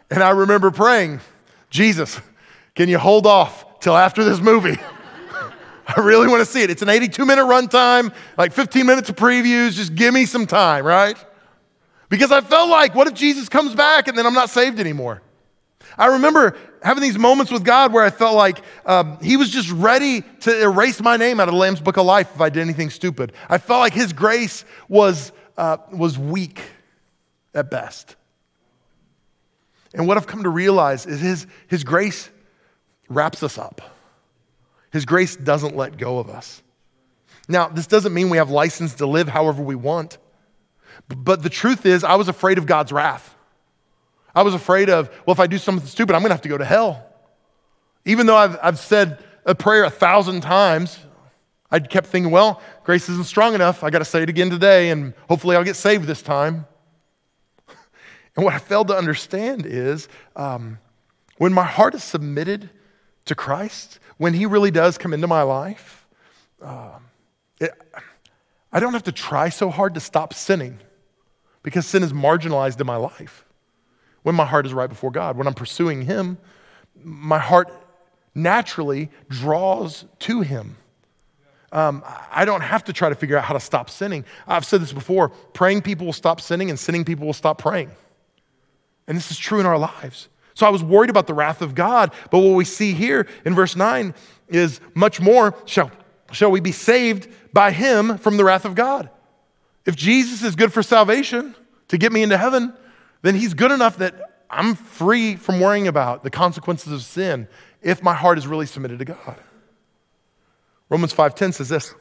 [0.10, 1.22] And I remember praying,
[1.70, 2.20] Jesus,
[2.76, 4.78] can you hold off till after this movie?
[5.88, 6.70] I really want to see it.
[6.70, 9.72] It's an 82 minute runtime, like 15 minutes of previews.
[9.72, 11.18] Just give me some time, right?
[12.10, 15.22] Because I felt like, what if Jesus comes back and then I'm not saved anymore?
[15.98, 19.72] I remember having these moments with God where I felt like um, He was just
[19.72, 22.62] ready to erase my name out of the Lamb's Book of Life if I did
[22.62, 23.34] anything stupid.
[23.50, 26.62] I felt like His grace was uh, was weak
[27.54, 28.16] at best.
[29.94, 32.30] And what I've come to realize is his, his grace
[33.10, 33.82] wraps us up.
[34.92, 36.62] His grace doesn't let go of us.
[37.48, 40.18] Now, this doesn't mean we have license to live however we want.
[41.08, 43.36] But the truth is, I was afraid of God's wrath.
[44.36, 46.58] I was afraid of, well, if I do something stupid, I'm to have to go
[46.58, 47.06] to hell.
[48.06, 50.98] Even though I've, I've said a prayer a thousand times,
[51.74, 53.84] I kept thinking, well, grace isn't strong enough.
[53.84, 56.68] I got to say it again today, and hopefully I'll get saved this time.
[58.36, 60.78] and what I failed to understand is um,
[61.40, 62.70] when my heart is submitted
[63.26, 66.06] to Christ, when He really does come into my life,
[66.62, 67.00] uh,
[67.60, 67.72] it,
[68.72, 70.78] I don't have to try so hard to stop sinning
[71.64, 73.46] because sin is marginalized in my life.
[74.22, 76.38] When my heart is right before God, when I'm pursuing Him,
[77.04, 77.74] my heart
[78.36, 80.78] naturally draws to Him.
[81.74, 84.24] Um, I don't have to try to figure out how to stop sinning.
[84.48, 87.92] I've said this before praying people will stop sinning, and sinning people will stop praying.
[89.08, 90.30] And this is true in our lives.
[90.54, 93.56] So I was worried about the wrath of God, but what we see here in
[93.56, 94.14] verse 9
[94.50, 95.92] is much more shall,
[96.32, 99.10] shall we be saved by him from the wrath of God.
[99.86, 101.56] If Jesus is good for salvation
[101.88, 102.74] to get me into heaven,
[103.24, 107.48] then he's good enough that I'm free from worrying about the consequences of sin
[107.82, 109.40] if my heart is really submitted to God.
[110.90, 111.94] Romans 5:10 says this.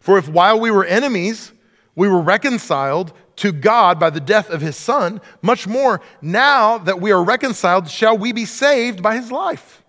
[0.00, 1.52] For if while we were enemies,
[1.94, 7.00] we were reconciled to God by the death of his son, much more now that
[7.00, 9.82] we are reconciled, shall we be saved by his life.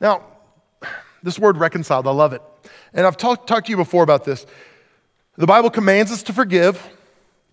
[0.00, 0.24] Now,
[1.22, 2.42] this word reconciled, I love it.
[2.92, 4.46] And I've talked, to you before about this.
[5.36, 6.82] The Bible commands us to forgive,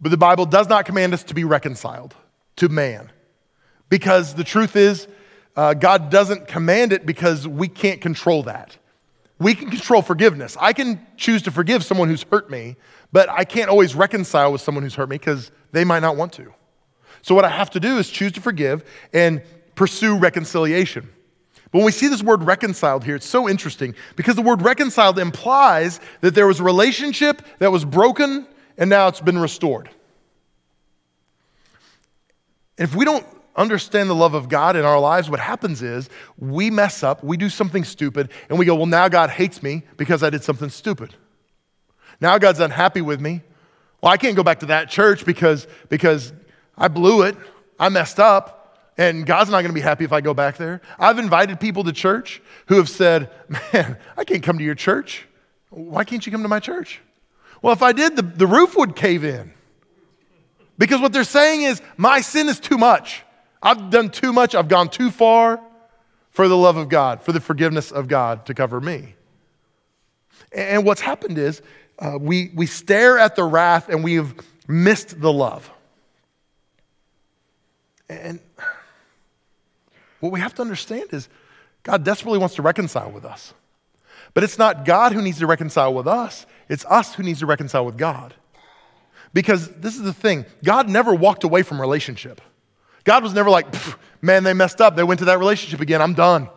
[0.01, 2.15] but the Bible does not command us to be reconciled
[2.57, 3.11] to man.
[3.89, 5.07] Because the truth is,
[5.55, 8.77] uh, God doesn't command it because we can't control that.
[9.37, 10.55] We can control forgiveness.
[10.59, 12.77] I can choose to forgive someone who's hurt me,
[13.11, 16.33] but I can't always reconcile with someone who's hurt me because they might not want
[16.33, 16.53] to.
[17.21, 19.41] So, what I have to do is choose to forgive and
[19.75, 21.09] pursue reconciliation.
[21.71, 25.19] But when we see this word reconciled here, it's so interesting because the word reconciled
[25.19, 29.89] implies that there was a relationship that was broken and now it's been restored.
[32.77, 36.09] And if we don't understand the love of God in our lives, what happens is
[36.37, 39.83] we mess up, we do something stupid, and we go, Well, now God hates me
[39.97, 41.15] because I did something stupid.
[42.19, 43.41] Now God's unhappy with me.
[44.01, 46.33] Well, I can't go back to that church because, because
[46.77, 47.35] I blew it,
[47.79, 50.81] I messed up, and God's not going to be happy if I go back there.
[50.97, 53.29] I've invited people to church who have said,
[53.73, 55.27] Man, I can't come to your church.
[55.69, 57.01] Why can't you come to my church?
[57.61, 59.51] Well, if I did, the, the roof would cave in.
[60.77, 63.23] Because what they're saying is, my sin is too much.
[63.65, 64.53] I've done too much.
[64.53, 65.59] I've gone too far
[66.29, 69.15] for the love of God, for the forgiveness of God to cover me.
[70.51, 71.63] And what's happened is
[71.97, 74.35] uh, we, we stare at the wrath and we've
[74.67, 75.71] missed the love.
[78.07, 78.39] And
[80.19, 81.27] what we have to understand is
[81.81, 83.55] God desperately wants to reconcile with us.
[84.35, 87.47] But it's not God who needs to reconcile with us, it's us who needs to
[87.47, 88.35] reconcile with God.
[89.33, 92.41] Because this is the thing God never walked away from relationship.
[93.05, 93.67] God was never like,
[94.21, 94.95] man, they messed up.
[94.95, 96.01] They went to that relationship again.
[96.01, 96.49] I'm done.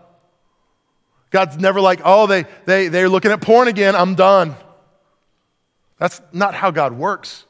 [1.30, 3.94] God's never like, oh, they, they, they're looking at porn again.
[3.94, 4.56] I'm done.
[5.98, 7.44] That's not how God works.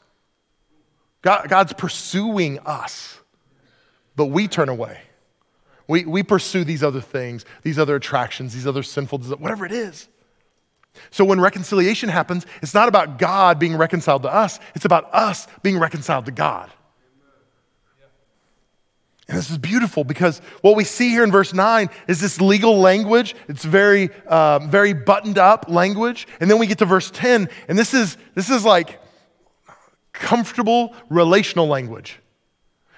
[1.22, 3.18] God, God's pursuing us,
[4.16, 5.00] but we turn away.
[5.87, 10.08] We, we pursue these other things, these other attractions, these other sinful, whatever it is.
[11.11, 15.46] So when reconciliation happens, it's not about God being reconciled to us, it's about us
[15.62, 16.70] being reconciled to God.
[19.28, 22.78] And this is beautiful because what we see here in verse 9 is this legal
[22.78, 23.36] language.
[23.46, 26.26] It's very, uh, very buttoned up language.
[26.40, 29.00] And then we get to verse 10, and this is, this is like
[30.12, 32.20] comfortable relational language.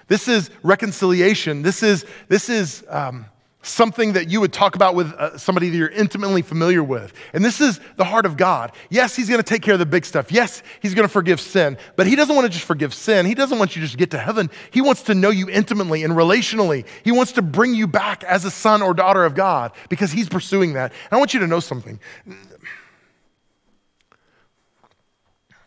[0.06, 1.62] This is reconciliation.
[1.62, 3.26] This is, this is um,
[3.62, 7.12] something that you would talk about with uh, somebody that you're intimately familiar with.
[7.34, 8.72] And this is the heart of God.
[8.88, 10.32] Yes, He's going to take care of the big stuff.
[10.32, 13.26] Yes, He's going to forgive sin, but He doesn't want to just forgive sin.
[13.26, 14.50] He doesn't want you to just get to heaven.
[14.70, 16.86] He wants to know you intimately and relationally.
[17.04, 20.28] He wants to bring you back as a son or daughter of God because He's
[20.28, 20.92] pursuing that.
[20.92, 22.00] And I want you to know something.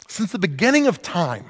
[0.08, 1.46] Since the beginning of time,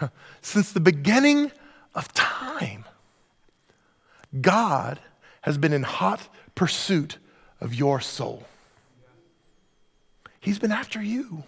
[0.40, 1.52] since the beginning
[1.94, 2.84] of time,
[4.40, 4.98] God
[5.42, 7.18] has been in hot pursuit
[7.60, 8.44] of your soul.
[10.40, 11.44] He's been after you.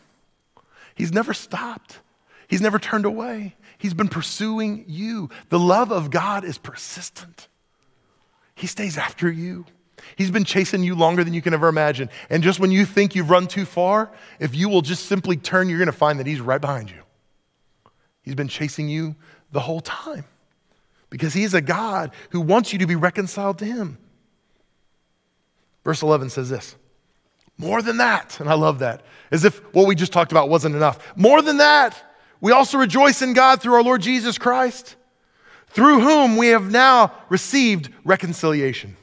[0.94, 2.00] He's never stopped.
[2.46, 3.56] He's never turned away.
[3.78, 5.30] He's been pursuing you.
[5.48, 7.48] The love of God is persistent.
[8.54, 9.64] He stays after you.
[10.16, 12.10] He's been chasing you longer than you can ever imagine.
[12.30, 15.68] And just when you think you've run too far, if you will just simply turn,
[15.68, 17.02] you're going to find that He's right behind you.
[18.22, 19.16] He's been chasing you
[19.50, 20.24] the whole time
[21.14, 23.98] because he's a God who wants you to be reconciled to him.
[25.84, 26.74] Verse 11 says this
[27.56, 30.74] More than that, and I love that, as if what we just talked about wasn't
[30.74, 30.98] enough.
[31.14, 32.02] More than that,
[32.40, 34.96] we also rejoice in God through our Lord Jesus Christ,
[35.68, 38.96] through whom we have now received reconciliation.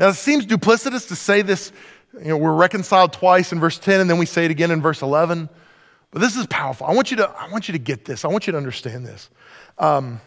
[0.00, 1.72] Now, it seems duplicitous to say this,
[2.14, 4.80] you know, we're reconciled twice in verse 10, and then we say it again in
[4.80, 5.50] verse 11.
[6.10, 6.86] But this is powerful.
[6.86, 8.24] I want you to, I want you to get this.
[8.24, 9.28] I want you to understand this.
[9.76, 10.22] Um,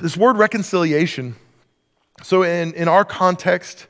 [0.00, 1.36] this word reconciliation,
[2.22, 3.86] so in, in our context,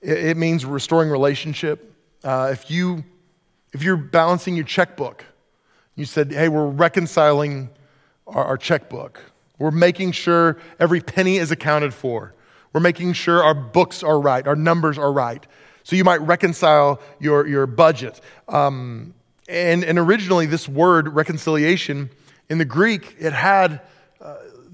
[0.00, 1.94] it, it means restoring relationship.
[2.24, 3.04] Uh, if, you,
[3.72, 5.24] if you're balancing your checkbook,
[5.94, 7.70] you said, hey, we're reconciling
[8.26, 9.20] our, our checkbook.
[9.58, 12.34] We're making sure every penny is accounted for.
[12.72, 15.44] We're making sure our books are right, our numbers are right.
[15.82, 18.20] So you might reconcile your, your budget.
[18.46, 19.14] Um,
[19.48, 22.10] and, and originally, this word reconciliation
[22.50, 23.80] in the Greek, it had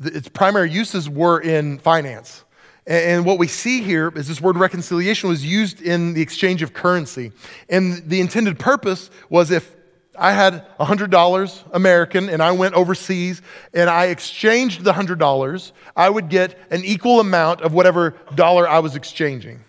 [0.03, 2.45] its primary uses were in finance.
[2.87, 6.75] And what we see here is this word reconciliation was used in the exchange of
[6.75, 7.33] currency.
[7.69, 9.75] And the intended purpose was if
[10.17, 13.41] I had $100 American and I went overseas
[13.73, 18.81] and I exchanged the $100, I would get an equal amount of whatever dollar I
[18.81, 19.65] was exchanging.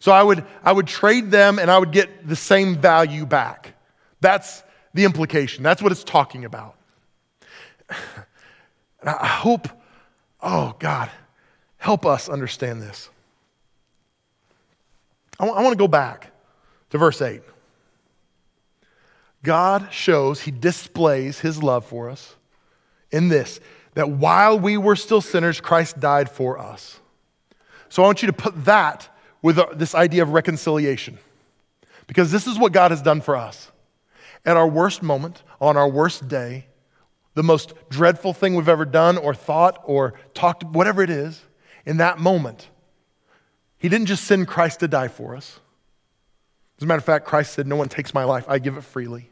[0.00, 3.74] So I would, I would trade them and I would get the same value back.
[4.20, 4.62] That's
[4.94, 5.62] the implication.
[5.62, 6.74] That's what it's talking about.
[9.00, 9.68] And I hope,
[10.42, 11.10] oh God,
[11.78, 13.08] help us understand this.
[15.38, 16.30] I want, to go back
[16.90, 17.40] to verse 8.
[19.42, 22.36] God shows, He displays His love for us
[23.10, 23.58] in this
[23.94, 27.00] that while we were still sinners, Christ died for us.
[27.88, 29.08] So I want you to put that
[29.42, 31.18] with uh, this idea of reconciliation.
[32.06, 33.70] Because this is what God has done for us.
[34.44, 36.66] At our worst moment, on our worst day,
[37.34, 41.42] the most dreadful thing we've ever done or thought or talked, whatever it is,
[41.86, 42.68] in that moment,
[43.78, 45.60] He didn't just send Christ to die for us.
[46.78, 48.84] As a matter of fact, Christ said, No one takes my life, I give it
[48.84, 49.30] freely.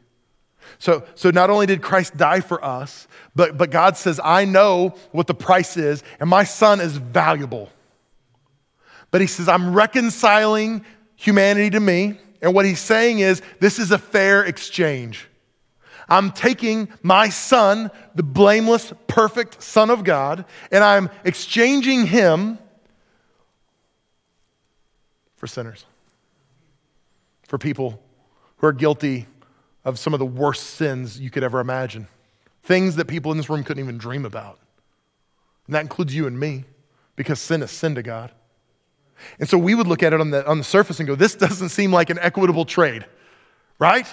[0.77, 4.93] So, so not only did Christ die for us, but, but God says, I know
[5.11, 7.69] what the price is, and my son is valuable.
[9.11, 10.85] But he says, I'm reconciling
[11.15, 12.19] humanity to me.
[12.41, 15.28] And what he's saying is, this is a fair exchange.
[16.09, 22.57] I'm taking my son, the blameless, perfect Son of God, and I'm exchanging him
[25.35, 25.85] for sinners,
[27.47, 28.01] for people
[28.57, 29.27] who are guilty
[29.85, 32.07] of some of the worst sins you could ever imagine,
[32.63, 34.59] things that people in this room couldn't even dream about.
[35.65, 36.65] And that includes you and me,
[37.15, 38.31] because sin is sin to God.
[39.39, 41.35] And so we would look at it on the, on the surface and go, this
[41.35, 43.05] doesn't seem like an equitable trade,
[43.77, 44.07] right?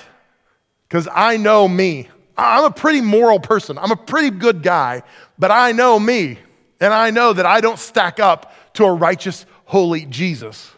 [0.89, 2.09] Because I know me.
[2.37, 3.79] I'm a pretty moral person.
[3.79, 5.03] I'm a pretty good guy,
[5.39, 6.39] but I know me.
[6.81, 10.71] And I know that I don't stack up to a righteous, holy Jesus.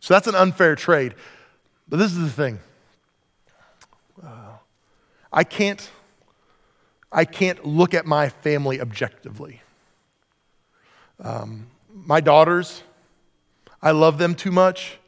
[0.00, 1.14] So that's an unfair trade.
[1.88, 2.60] But this is the thing
[4.24, 4.56] uh,
[5.32, 5.90] I, can't,
[7.10, 9.60] I can't look at my family objectively.
[11.22, 12.82] Um, my daughters,
[13.82, 14.98] I love them too much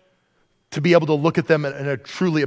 [0.76, 2.46] to be able to look at them in a truly uh,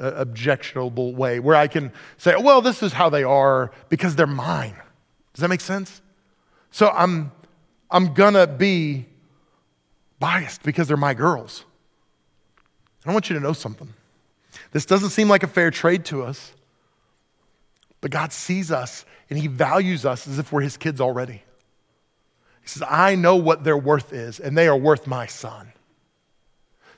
[0.00, 4.76] objectionable way, where I can say, well, this is how they are because they're mine.
[5.32, 6.00] Does that make sense?
[6.70, 7.32] So I'm,
[7.90, 9.06] I'm gonna be
[10.20, 11.64] biased because they're my girls.
[13.04, 13.92] I want you to know something.
[14.70, 16.52] This doesn't seem like a fair trade to us,
[18.00, 21.42] but God sees us and He values us as if we're His kids already.
[22.62, 25.72] He says, I know what their worth is, and they are worth my son.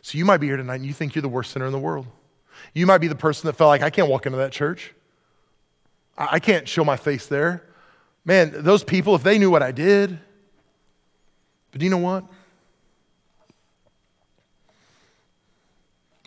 [0.07, 1.81] So you might be here tonight and you think you're the worst sinner in the
[1.81, 2.07] world.
[2.73, 4.95] You might be the person that felt like, I can't walk into that church.
[6.17, 7.65] I can't show my face there.
[8.25, 10.17] Man, those people, if they knew what I did.
[11.73, 12.25] But do you know what?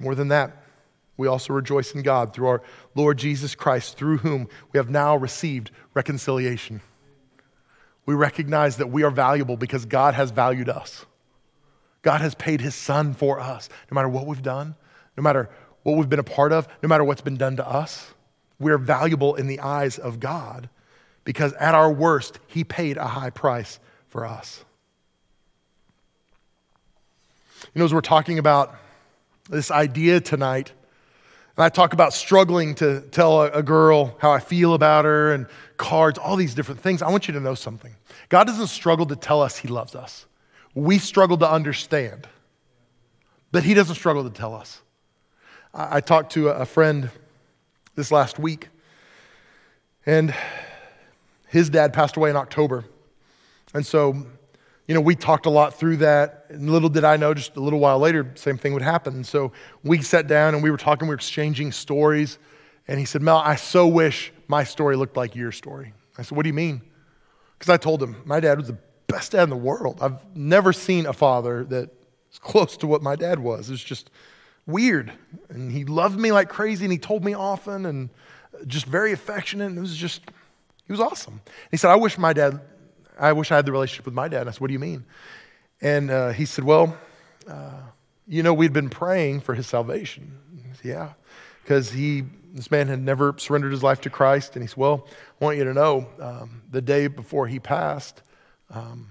[0.01, 0.57] More than that,
[1.15, 2.61] we also rejoice in God through our
[2.95, 6.81] Lord Jesus Christ, through whom we have now received reconciliation.
[8.05, 11.05] We recognize that we are valuable because God has valued us.
[12.01, 13.69] God has paid his son for us.
[13.91, 14.75] No matter what we've done,
[15.17, 15.49] no matter
[15.83, 18.13] what we've been a part of, no matter what's been done to us,
[18.59, 20.69] we're valuable in the eyes of God
[21.23, 24.63] because at our worst, he paid a high price for us.
[27.73, 28.75] You know, as we're talking about
[29.49, 30.71] this idea tonight,
[31.57, 35.45] and I talk about struggling to tell a, girl how I feel about her and
[35.75, 37.93] cards, all these different things, I want you to know something.
[38.29, 40.25] God doesn't struggle to tell us he loves us
[40.79, 42.27] we struggle to understand.
[43.51, 44.81] But he doesn't struggle to tell us.
[45.73, 47.09] I, I talked to a friend
[47.95, 48.69] this last week,
[50.05, 50.33] and
[51.47, 52.85] his dad passed away in October.
[53.73, 54.25] And so,
[54.87, 56.45] you know, we talked a lot through that.
[56.49, 59.15] And little did I know, just a little while later, same thing would happen.
[59.15, 59.51] And so
[59.83, 62.39] we sat down and we were talking, we were exchanging stories.
[62.87, 65.93] And he said, Mel, I so wish my story looked like your story.
[66.17, 66.81] I said, What do you mean?
[67.57, 68.77] Because I told him, my dad was the
[69.09, 69.99] best dad in the world.
[70.01, 71.89] I've never seen a father that
[72.31, 73.69] is close to what my dad was.
[73.69, 74.09] It's just
[74.65, 75.11] weird.
[75.49, 78.09] And he loved me like crazy and he told me often and
[78.67, 79.65] just very affectionate.
[79.65, 80.21] And it was just,
[80.85, 81.41] he was awesome.
[81.71, 82.61] He said, I wish my dad,
[83.19, 84.41] I wish I had the relationship with my dad.
[84.41, 85.03] And I said, What do you mean?
[85.81, 86.97] And uh, he said, Well,
[87.47, 87.81] uh,
[88.27, 90.37] you know, we'd been praying for his salvation.
[90.75, 91.09] Said, yeah,
[91.63, 94.55] because he, this man had never surrendered his life to Christ.
[94.55, 95.07] And he said, Well,
[95.41, 98.21] I want you to know um, the day before he passed,
[98.71, 99.07] um,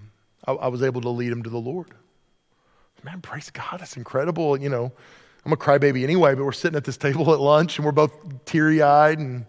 [0.46, 1.88] I, I was able to lead him to the Lord.
[3.04, 4.60] Man, praise God, that's incredible.
[4.60, 4.92] You know,
[5.44, 8.12] I'm a crybaby anyway, but we're sitting at this table at lunch and we're both
[8.44, 9.18] teary eyed.
[9.18, 9.46] And,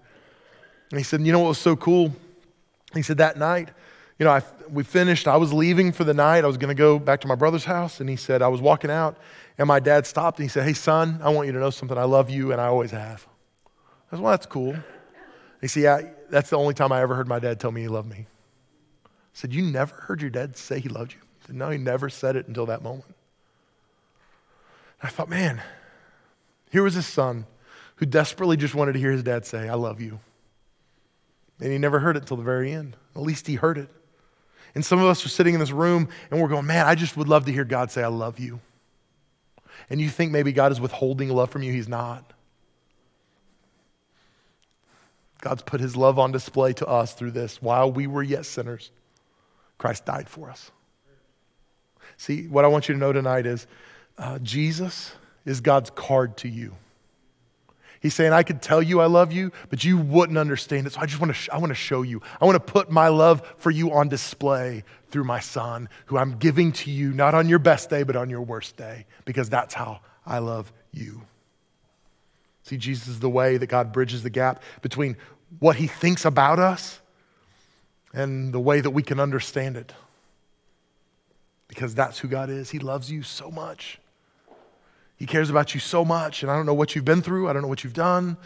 [0.91, 2.13] and he said, You know what was so cool?
[2.93, 3.69] He said, That night,
[4.17, 5.27] you know, I, we finished.
[5.27, 6.43] I was leaving for the night.
[6.43, 8.01] I was going to go back to my brother's house.
[8.01, 9.17] And he said, I was walking out,
[9.57, 11.97] and my dad stopped and he said, Hey, son, I want you to know something.
[11.97, 13.27] I love you, and I always have.
[14.11, 14.75] I said, Well, that's cool.
[15.61, 17.87] He said, Yeah, that's the only time I ever heard my dad tell me he
[17.87, 18.27] loved me.
[19.39, 21.19] Said, You never heard your dad say he loved you?
[21.47, 23.15] Said, No, he never said it until that moment.
[24.99, 25.61] And I thought, man,
[26.71, 27.45] here was his son
[27.95, 30.19] who desperately just wanted to hear his dad say, I love you.
[31.61, 32.97] And he never heard it until the very end.
[33.15, 33.87] At least he heard it.
[34.75, 37.15] And some of us are sitting in this room and we're going, man, I just
[37.15, 38.59] would love to hear God say, I love you.
[39.89, 41.71] And you think maybe God is withholding love from you.
[41.71, 42.33] He's not.
[45.39, 47.61] God's put his love on display to us through this.
[47.61, 48.91] While we were yet sinners,
[49.79, 50.69] Christ died for us.
[52.17, 53.65] See, what I want you to know tonight is
[54.17, 55.13] uh, Jesus
[55.45, 56.75] is God's card to you.
[58.01, 60.93] He's saying, I could tell you I love you, but you wouldn't understand it.
[60.93, 62.21] So I just want to, sh- I want to show you.
[62.39, 66.37] I want to put my love for you on display through my son, who I'm
[66.37, 69.73] giving to you, not on your best day, but on your worst day, because that's
[69.73, 71.21] how I love you.
[72.63, 75.17] See, Jesus is the way that God bridges the gap between
[75.59, 76.98] what he thinks about us
[78.13, 79.93] and the way that we can understand it.
[81.67, 82.69] Because that's who God is.
[82.69, 83.99] He loves you so much.
[85.15, 86.41] He cares about you so much.
[86.41, 88.37] And I don't know what you've been through, I don't know what you've done,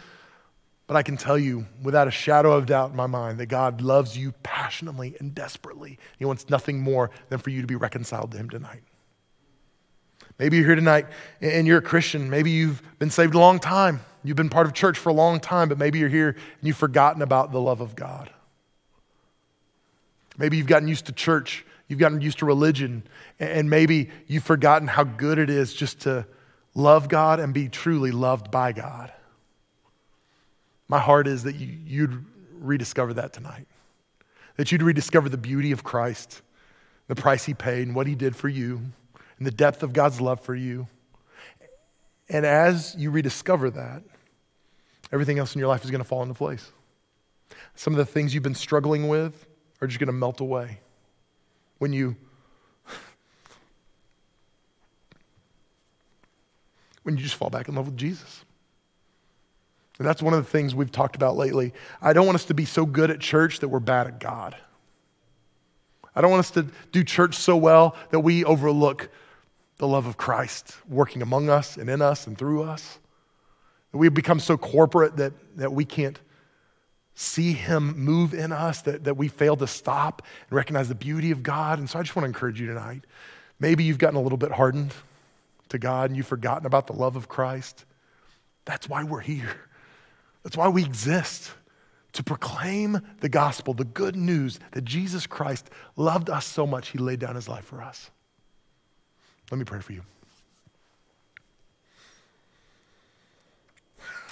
[0.86, 3.80] but I can tell you without a shadow of doubt in my mind that God
[3.80, 5.98] loves you passionately and desperately.
[6.18, 8.82] He wants nothing more than for you to be reconciled to Him tonight.
[10.38, 11.06] Maybe you're here tonight
[11.40, 12.28] and you're a Christian.
[12.28, 14.00] Maybe you've been saved a long time.
[14.24, 16.76] You've been part of church for a long time, but maybe you're here and you've
[16.76, 18.30] forgotten about the love of God.
[20.36, 23.04] Maybe you've gotten used to church, you've gotten used to religion,
[23.38, 26.26] and maybe you've forgotten how good it is just to
[26.74, 29.12] love God and be truly loved by God.
[30.88, 33.66] My heart is that you, would rediscover that tonight,
[34.56, 36.42] that you'd rediscover the beauty of Christ,
[37.08, 38.80] the price he paid, and what he did for you,
[39.38, 40.88] and the depth of God's love for you.
[42.28, 44.02] And as you rediscover that,
[45.12, 46.72] everything else in your life is going to fall into place.
[47.74, 49.46] Some of the things you've been struggling with
[49.80, 50.80] are just going to melt away
[51.78, 52.16] when you
[57.02, 58.44] when you just fall back in love with Jesus.
[59.98, 61.72] And that's one of the things we've talked about lately.
[62.02, 64.56] I don't want us to be so good at church that we're bad at God.
[66.16, 69.08] I don't want us to do church so well that we overlook
[69.78, 72.98] the love of Christ working among us and in us and through us.
[73.92, 76.18] That we become so corporate that, that we can't
[77.14, 81.30] see Him move in us, that, that we fail to stop and recognize the beauty
[81.30, 81.78] of God.
[81.78, 83.04] And so I just want to encourage you tonight.
[83.60, 84.92] Maybe you've gotten a little bit hardened
[85.68, 87.84] to God and you've forgotten about the love of Christ.
[88.64, 89.56] That's why we're here.
[90.42, 91.52] That's why we exist
[92.14, 96.98] to proclaim the gospel, the good news that Jesus Christ loved us so much, he
[96.98, 98.10] laid down his life for us.
[99.50, 100.02] Let me pray for you.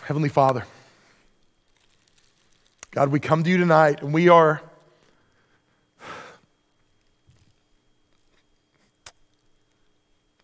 [0.05, 0.65] Heavenly Father,
[2.93, 4.63] God, we come to you tonight and we are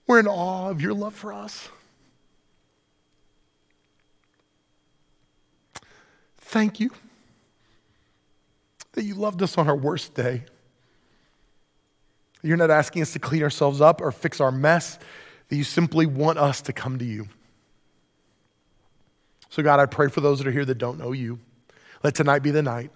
[0.09, 1.69] We're in awe of your love for us.
[6.39, 6.91] Thank you
[8.93, 10.45] that you loved us on our worst day.
[12.43, 14.99] You're not asking us to clean ourselves up or fix our mess,
[15.49, 17.29] that you simply want us to come to you.
[19.51, 21.39] So, God, I pray for those that are here that don't know you.
[22.03, 22.91] Let tonight be the night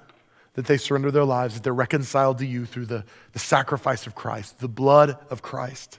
[0.55, 4.15] that they surrender their lives, that they're reconciled to you through the, the sacrifice of
[4.15, 5.99] Christ, the blood of Christ.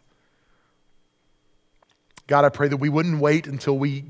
[2.28, 4.06] God, I pray that we wouldn't wait until we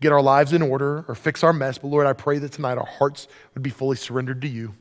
[0.00, 2.78] get our lives in order or fix our mess, but Lord, I pray that tonight
[2.78, 4.74] our hearts would be fully surrendered to you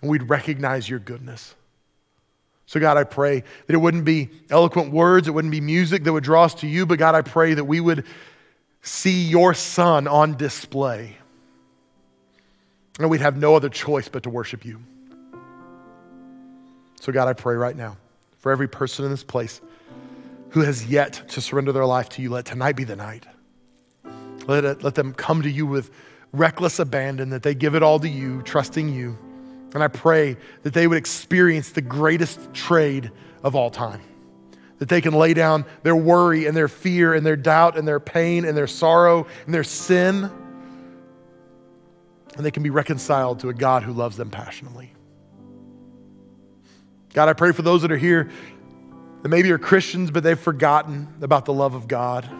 [0.00, 1.54] and we'd recognize your goodness.
[2.66, 6.12] So, God, I pray that it wouldn't be eloquent words, it wouldn't be music that
[6.12, 8.04] would draw us to you, but God, I pray that we would
[8.82, 11.17] see your Son on display.
[12.98, 14.80] And we'd have no other choice but to worship you.
[17.00, 17.96] So, God, I pray right now
[18.38, 19.60] for every person in this place
[20.50, 23.26] who has yet to surrender their life to you, let tonight be the night.
[24.46, 25.90] Let, it, let them come to you with
[26.32, 29.16] reckless abandon, that they give it all to you, trusting you.
[29.74, 33.10] And I pray that they would experience the greatest trade
[33.42, 34.00] of all time.
[34.78, 38.00] That they can lay down their worry and their fear and their doubt and their
[38.00, 40.30] pain and their sorrow and their sin.
[42.38, 44.92] And they can be reconciled to a God who loves them passionately.
[47.12, 48.30] God, I pray for those that are here
[49.22, 52.30] that maybe are Christians, but they've forgotten about the love of God.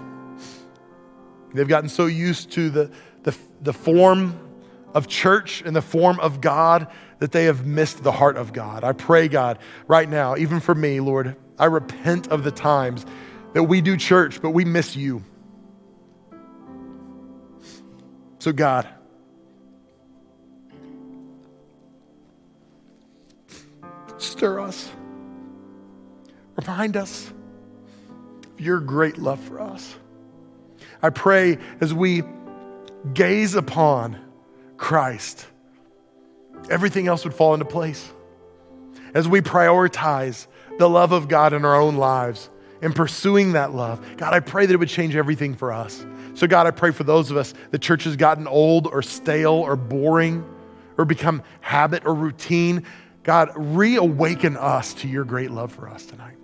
[1.52, 2.90] They've gotten so used to the,
[3.24, 4.38] the, the form
[4.94, 6.86] of church and the form of God
[7.18, 8.84] that they have missed the heart of God.
[8.84, 13.04] I pray, God, right now, even for me, Lord, I repent of the times
[13.52, 15.24] that we do church, but we miss you.
[18.38, 18.88] So, God,
[24.18, 24.90] stir us,
[26.56, 27.32] remind us
[28.52, 29.96] of your great love for us.
[31.02, 32.22] I pray as we
[33.14, 34.18] gaze upon
[34.76, 35.46] Christ,
[36.70, 38.12] everything else would fall into place.
[39.14, 40.46] As we prioritize
[40.78, 42.50] the love of God in our own lives
[42.82, 46.04] and pursuing that love, God, I pray that it would change everything for us.
[46.34, 49.54] So, God, I pray for those of us, the church has gotten old or stale
[49.54, 50.44] or boring
[50.96, 52.84] or become habit or routine.
[53.22, 56.36] God, reawaken us to your great love for us tonight.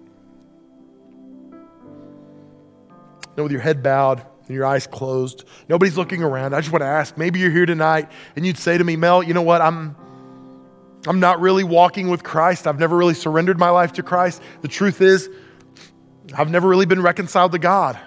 [3.37, 5.45] Now, with your head bowed, and your eyes closed.
[5.68, 6.55] Nobody's looking around.
[6.55, 9.22] I just want to ask maybe you're here tonight and you'd say to me, Mel,
[9.22, 9.61] you know what?
[9.61, 9.97] I'm,
[11.07, 12.66] I'm not really walking with Christ.
[12.66, 14.43] I've never really surrendered my life to Christ.
[14.61, 15.31] The truth is,
[16.37, 17.99] I've never really been reconciled to God.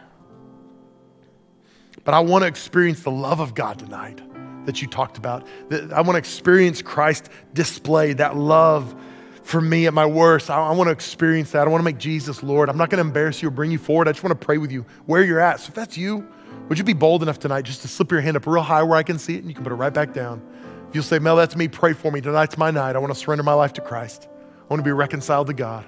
[2.03, 4.21] But I want to experience the love of God tonight
[4.67, 5.47] that you talked about.
[5.71, 8.93] I want to experience Christ displayed, that love
[9.41, 10.49] for me at my worst.
[10.49, 11.65] I, I want to experience that.
[11.65, 12.69] I want to make Jesus Lord.
[12.69, 14.09] I'm not going to embarrass you or bring you forward.
[14.09, 15.61] I just want to pray with you where you're at.
[15.61, 16.27] So if that's you,
[16.67, 18.97] would you be bold enough tonight just to slip your hand up real high where
[18.97, 20.45] I can see it and you can put it right back down?
[20.89, 22.19] If you'll say, Mel, that's me, pray for me.
[22.19, 22.97] Tonight's my night.
[22.97, 24.27] I want to surrender my life to Christ.
[24.29, 25.85] I want to be reconciled to God.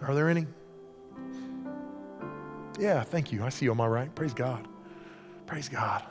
[0.00, 0.46] Are there any?
[2.80, 3.44] Yeah, thank you.
[3.44, 4.12] I see you on my right.
[4.14, 4.66] Praise God.
[5.46, 6.02] Praise God.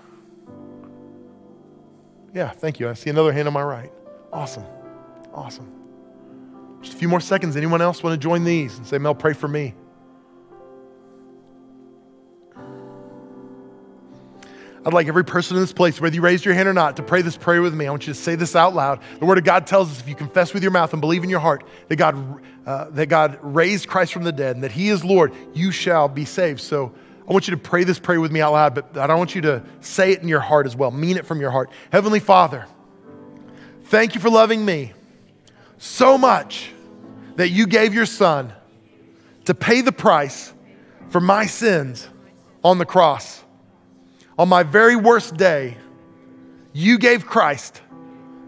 [2.33, 2.89] Yeah, thank you.
[2.89, 3.91] I see another hand on my right.
[4.31, 4.65] Awesome.
[5.33, 5.71] Awesome.
[6.81, 7.55] Just a few more seconds.
[7.55, 9.75] Anyone else want to join these and say, Mel, pray for me?
[14.83, 17.03] I'd like every person in this place, whether you raised your hand or not, to
[17.03, 17.85] pray this prayer with me.
[17.85, 18.99] I want you to say this out loud.
[19.19, 21.29] The Word of God tells us if you confess with your mouth and believe in
[21.29, 24.89] your heart that God, uh, that God raised Christ from the dead and that He
[24.89, 26.61] is Lord, you shall be saved.
[26.61, 26.93] So
[27.31, 29.35] I want you to pray this prayer with me out loud, but I don't want
[29.35, 30.91] you to say it in your heart as well.
[30.91, 31.69] Mean it from your heart.
[31.89, 32.67] Heavenly Father,
[33.85, 34.91] thank you for loving me
[35.77, 36.73] so much
[37.37, 38.51] that you gave your son
[39.45, 40.51] to pay the price
[41.07, 42.09] for my sins
[42.65, 43.41] on the cross.
[44.37, 45.77] On my very worst day,
[46.73, 47.81] you gave Christ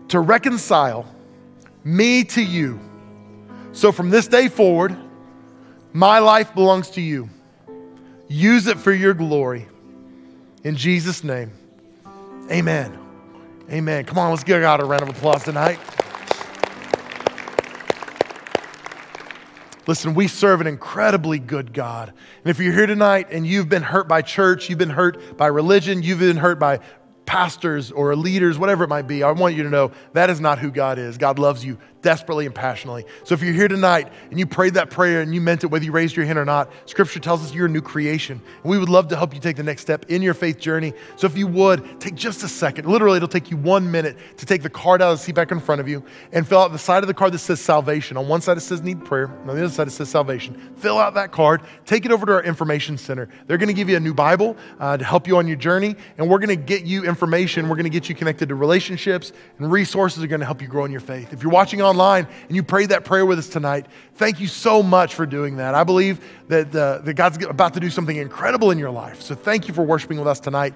[0.10, 1.06] to reconcile
[1.86, 2.82] me to you.
[3.72, 4.94] So from this day forward,
[5.94, 7.30] my life belongs to you.
[8.34, 9.68] Use it for your glory.
[10.64, 11.52] In Jesus' name,
[12.50, 12.98] amen.
[13.70, 14.06] Amen.
[14.06, 15.78] Come on, let's give God a round of applause tonight.
[19.86, 22.10] Listen, we serve an incredibly good God.
[22.10, 25.46] And if you're here tonight and you've been hurt by church, you've been hurt by
[25.46, 26.80] religion, you've been hurt by
[27.28, 30.58] pastors or leaders, whatever it might be, I want you to know that is not
[30.58, 31.20] who God is.
[31.20, 33.06] God loves you desperately and passionately.
[33.24, 35.84] So if you're here tonight and you prayed that prayer and you meant it, whether
[35.84, 38.39] you raised your hand or not, Scripture tells us you're a new creation.
[38.62, 40.93] And we would love to help you take the next step in your faith journey.
[41.16, 42.88] So if you would, take just a second.
[42.88, 45.51] Literally, it'll take you one minute to take the card out of the seat back
[45.51, 48.18] in front of you and fill out the side of the card that says salvation.
[48.18, 49.30] On one side, it says need prayer.
[49.41, 50.76] On the other side, it says salvation.
[50.78, 51.62] Fill out that card.
[51.86, 53.30] Take it over to our information center.
[53.47, 55.95] They're going to give you a new Bible uh, to help you on your journey.
[56.18, 57.70] And we're going to get you information.
[57.70, 60.68] We're going to get you connected to relationships and resources are going to help you
[60.68, 61.32] grow in your faith.
[61.32, 63.86] If you're watching online and you prayed that prayer with us tonight,
[64.16, 65.76] thank you so much for doing that.
[65.76, 69.22] I believe that, uh, that God's about to do something incredible in your life.
[69.22, 70.74] So thank you for worshiping with us tonight.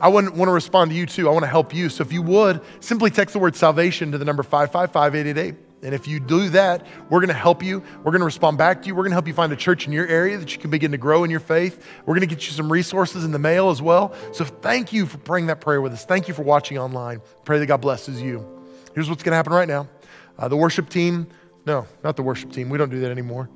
[0.00, 1.28] I want, want to respond to you too.
[1.28, 1.88] I want to help you.
[1.88, 5.66] So if you would, simply text the word salvation to the number 555 888.
[5.82, 7.82] And if you do that, we're going to help you.
[7.98, 8.94] We're going to respond back to you.
[8.94, 10.90] We're going to help you find a church in your area that you can begin
[10.92, 11.86] to grow in your faith.
[12.04, 14.14] We're going to get you some resources in the mail as well.
[14.32, 16.04] So thank you for praying that prayer with us.
[16.04, 17.22] Thank you for watching online.
[17.44, 18.46] Pray that God blesses you.
[18.94, 19.88] Here's what's going to happen right now.
[20.40, 21.26] Uh, the worship team,
[21.66, 22.70] no, not the worship team.
[22.70, 23.50] We don't do that anymore.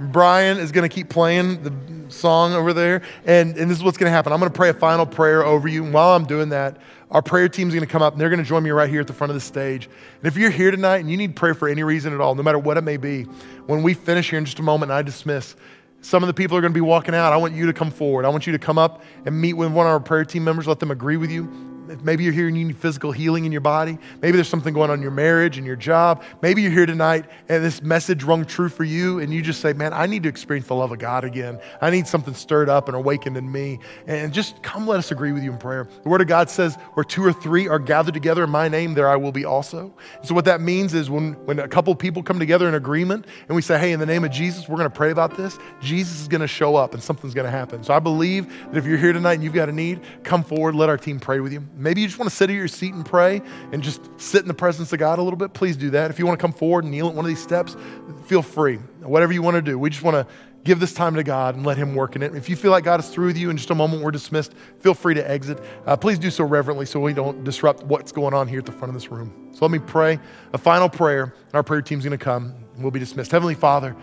[0.00, 1.72] Brian is going to keep playing the
[2.10, 3.02] song over there.
[3.24, 4.32] And, and this is what's going to happen.
[4.32, 5.84] I'm going to pray a final prayer over you.
[5.84, 6.78] And while I'm doing that,
[7.12, 8.90] our prayer team is going to come up and they're going to join me right
[8.90, 9.86] here at the front of the stage.
[10.18, 12.42] And if you're here tonight and you need prayer for any reason at all, no
[12.42, 13.22] matter what it may be,
[13.66, 15.54] when we finish here in just a moment and I dismiss,
[16.00, 17.32] some of the people are going to be walking out.
[17.32, 18.24] I want you to come forward.
[18.24, 20.66] I want you to come up and meet with one of our prayer team members,
[20.66, 23.60] let them agree with you maybe you're here and you need physical healing in your
[23.60, 23.98] body.
[24.22, 26.22] Maybe there's something going on in your marriage and your job.
[26.42, 29.72] Maybe you're here tonight and this message rung true for you, and you just say,
[29.72, 31.58] Man, I need to experience the love of God again.
[31.80, 33.78] I need something stirred up and awakened in me.
[34.06, 35.88] And just come let us agree with you in prayer.
[36.02, 38.94] The Word of God says, Where two or three are gathered together in my name,
[38.94, 39.92] there I will be also.
[40.22, 43.56] so, what that means is when, when a couple people come together in agreement and
[43.56, 46.20] we say, Hey, in the name of Jesus, we're going to pray about this, Jesus
[46.20, 47.82] is going to show up and something's going to happen.
[47.84, 50.74] So, I believe that if you're here tonight and you've got a need, come forward,
[50.74, 51.66] let our team pray with you.
[51.84, 54.48] Maybe you just want to sit at your seat and pray and just sit in
[54.48, 55.52] the presence of God a little bit.
[55.52, 56.10] Please do that.
[56.10, 57.76] If you want to come forward and kneel at one of these steps,
[58.24, 58.76] feel free.
[59.02, 59.78] Whatever you want to do.
[59.78, 60.26] We just want to
[60.64, 62.34] give this time to God and let Him work in it.
[62.34, 64.54] If you feel like God is through with you in just a moment, we're dismissed,
[64.80, 65.62] feel free to exit.
[65.86, 68.72] Uh, please do so reverently so we don't disrupt what's going on here at the
[68.72, 69.50] front of this room.
[69.52, 70.18] So let me pray
[70.54, 73.30] a final prayer, and our prayer team's going to come and we'll be dismissed.
[73.30, 73.94] Heavenly Father,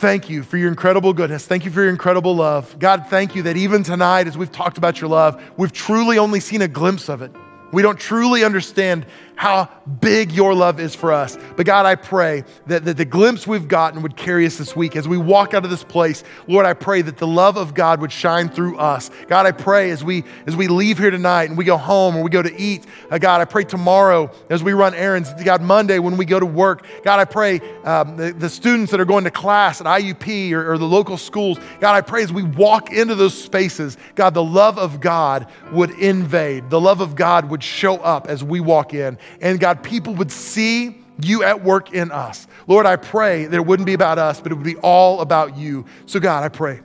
[0.00, 1.44] Thank you for your incredible goodness.
[1.44, 2.74] Thank you for your incredible love.
[2.78, 6.40] God, thank you that even tonight, as we've talked about your love, we've truly only
[6.40, 7.30] seen a glimpse of it.
[7.70, 9.04] We don't truly understand
[9.40, 9.66] how
[10.02, 11.38] big your love is for us.
[11.56, 14.96] But God, I pray that, that the glimpse we've gotten would carry us this week.
[14.96, 18.02] As we walk out of this place, Lord, I pray that the love of God
[18.02, 19.10] would shine through us.
[19.28, 22.22] God, I pray as we as we leave here tonight and we go home or
[22.22, 26.00] we go to eat, uh, God, I pray tomorrow as we run errands, God, Monday
[26.00, 29.24] when we go to work, God, I pray um, the, the, students that are going
[29.24, 32.92] to class at IUP or, or the local schools, God, I pray as we walk
[32.92, 36.68] into those spaces, God, the love of God would invade.
[36.68, 39.16] The love of God would show up as we walk in.
[39.40, 42.46] And God, people would see you at work in us.
[42.66, 45.56] Lord, I pray that it wouldn't be about us, but it would be all about
[45.56, 45.84] you.
[46.06, 46.80] So, God, I pray,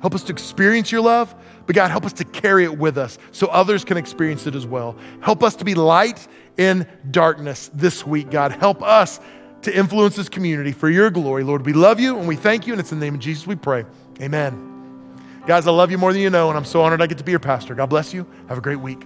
[0.00, 1.34] help us to experience your love,
[1.66, 4.66] but God, help us to carry it with us so others can experience it as
[4.66, 4.96] well.
[5.20, 8.52] Help us to be light in darkness this week, God.
[8.52, 9.20] Help us
[9.62, 11.42] to influence this community for your glory.
[11.42, 13.46] Lord, we love you and we thank you, and it's in the name of Jesus
[13.46, 13.84] we pray.
[14.20, 14.70] Amen.
[15.46, 17.24] Guys, I love you more than you know, and I'm so honored I get to
[17.24, 17.74] be your pastor.
[17.74, 18.26] God bless you.
[18.48, 19.04] Have a great week.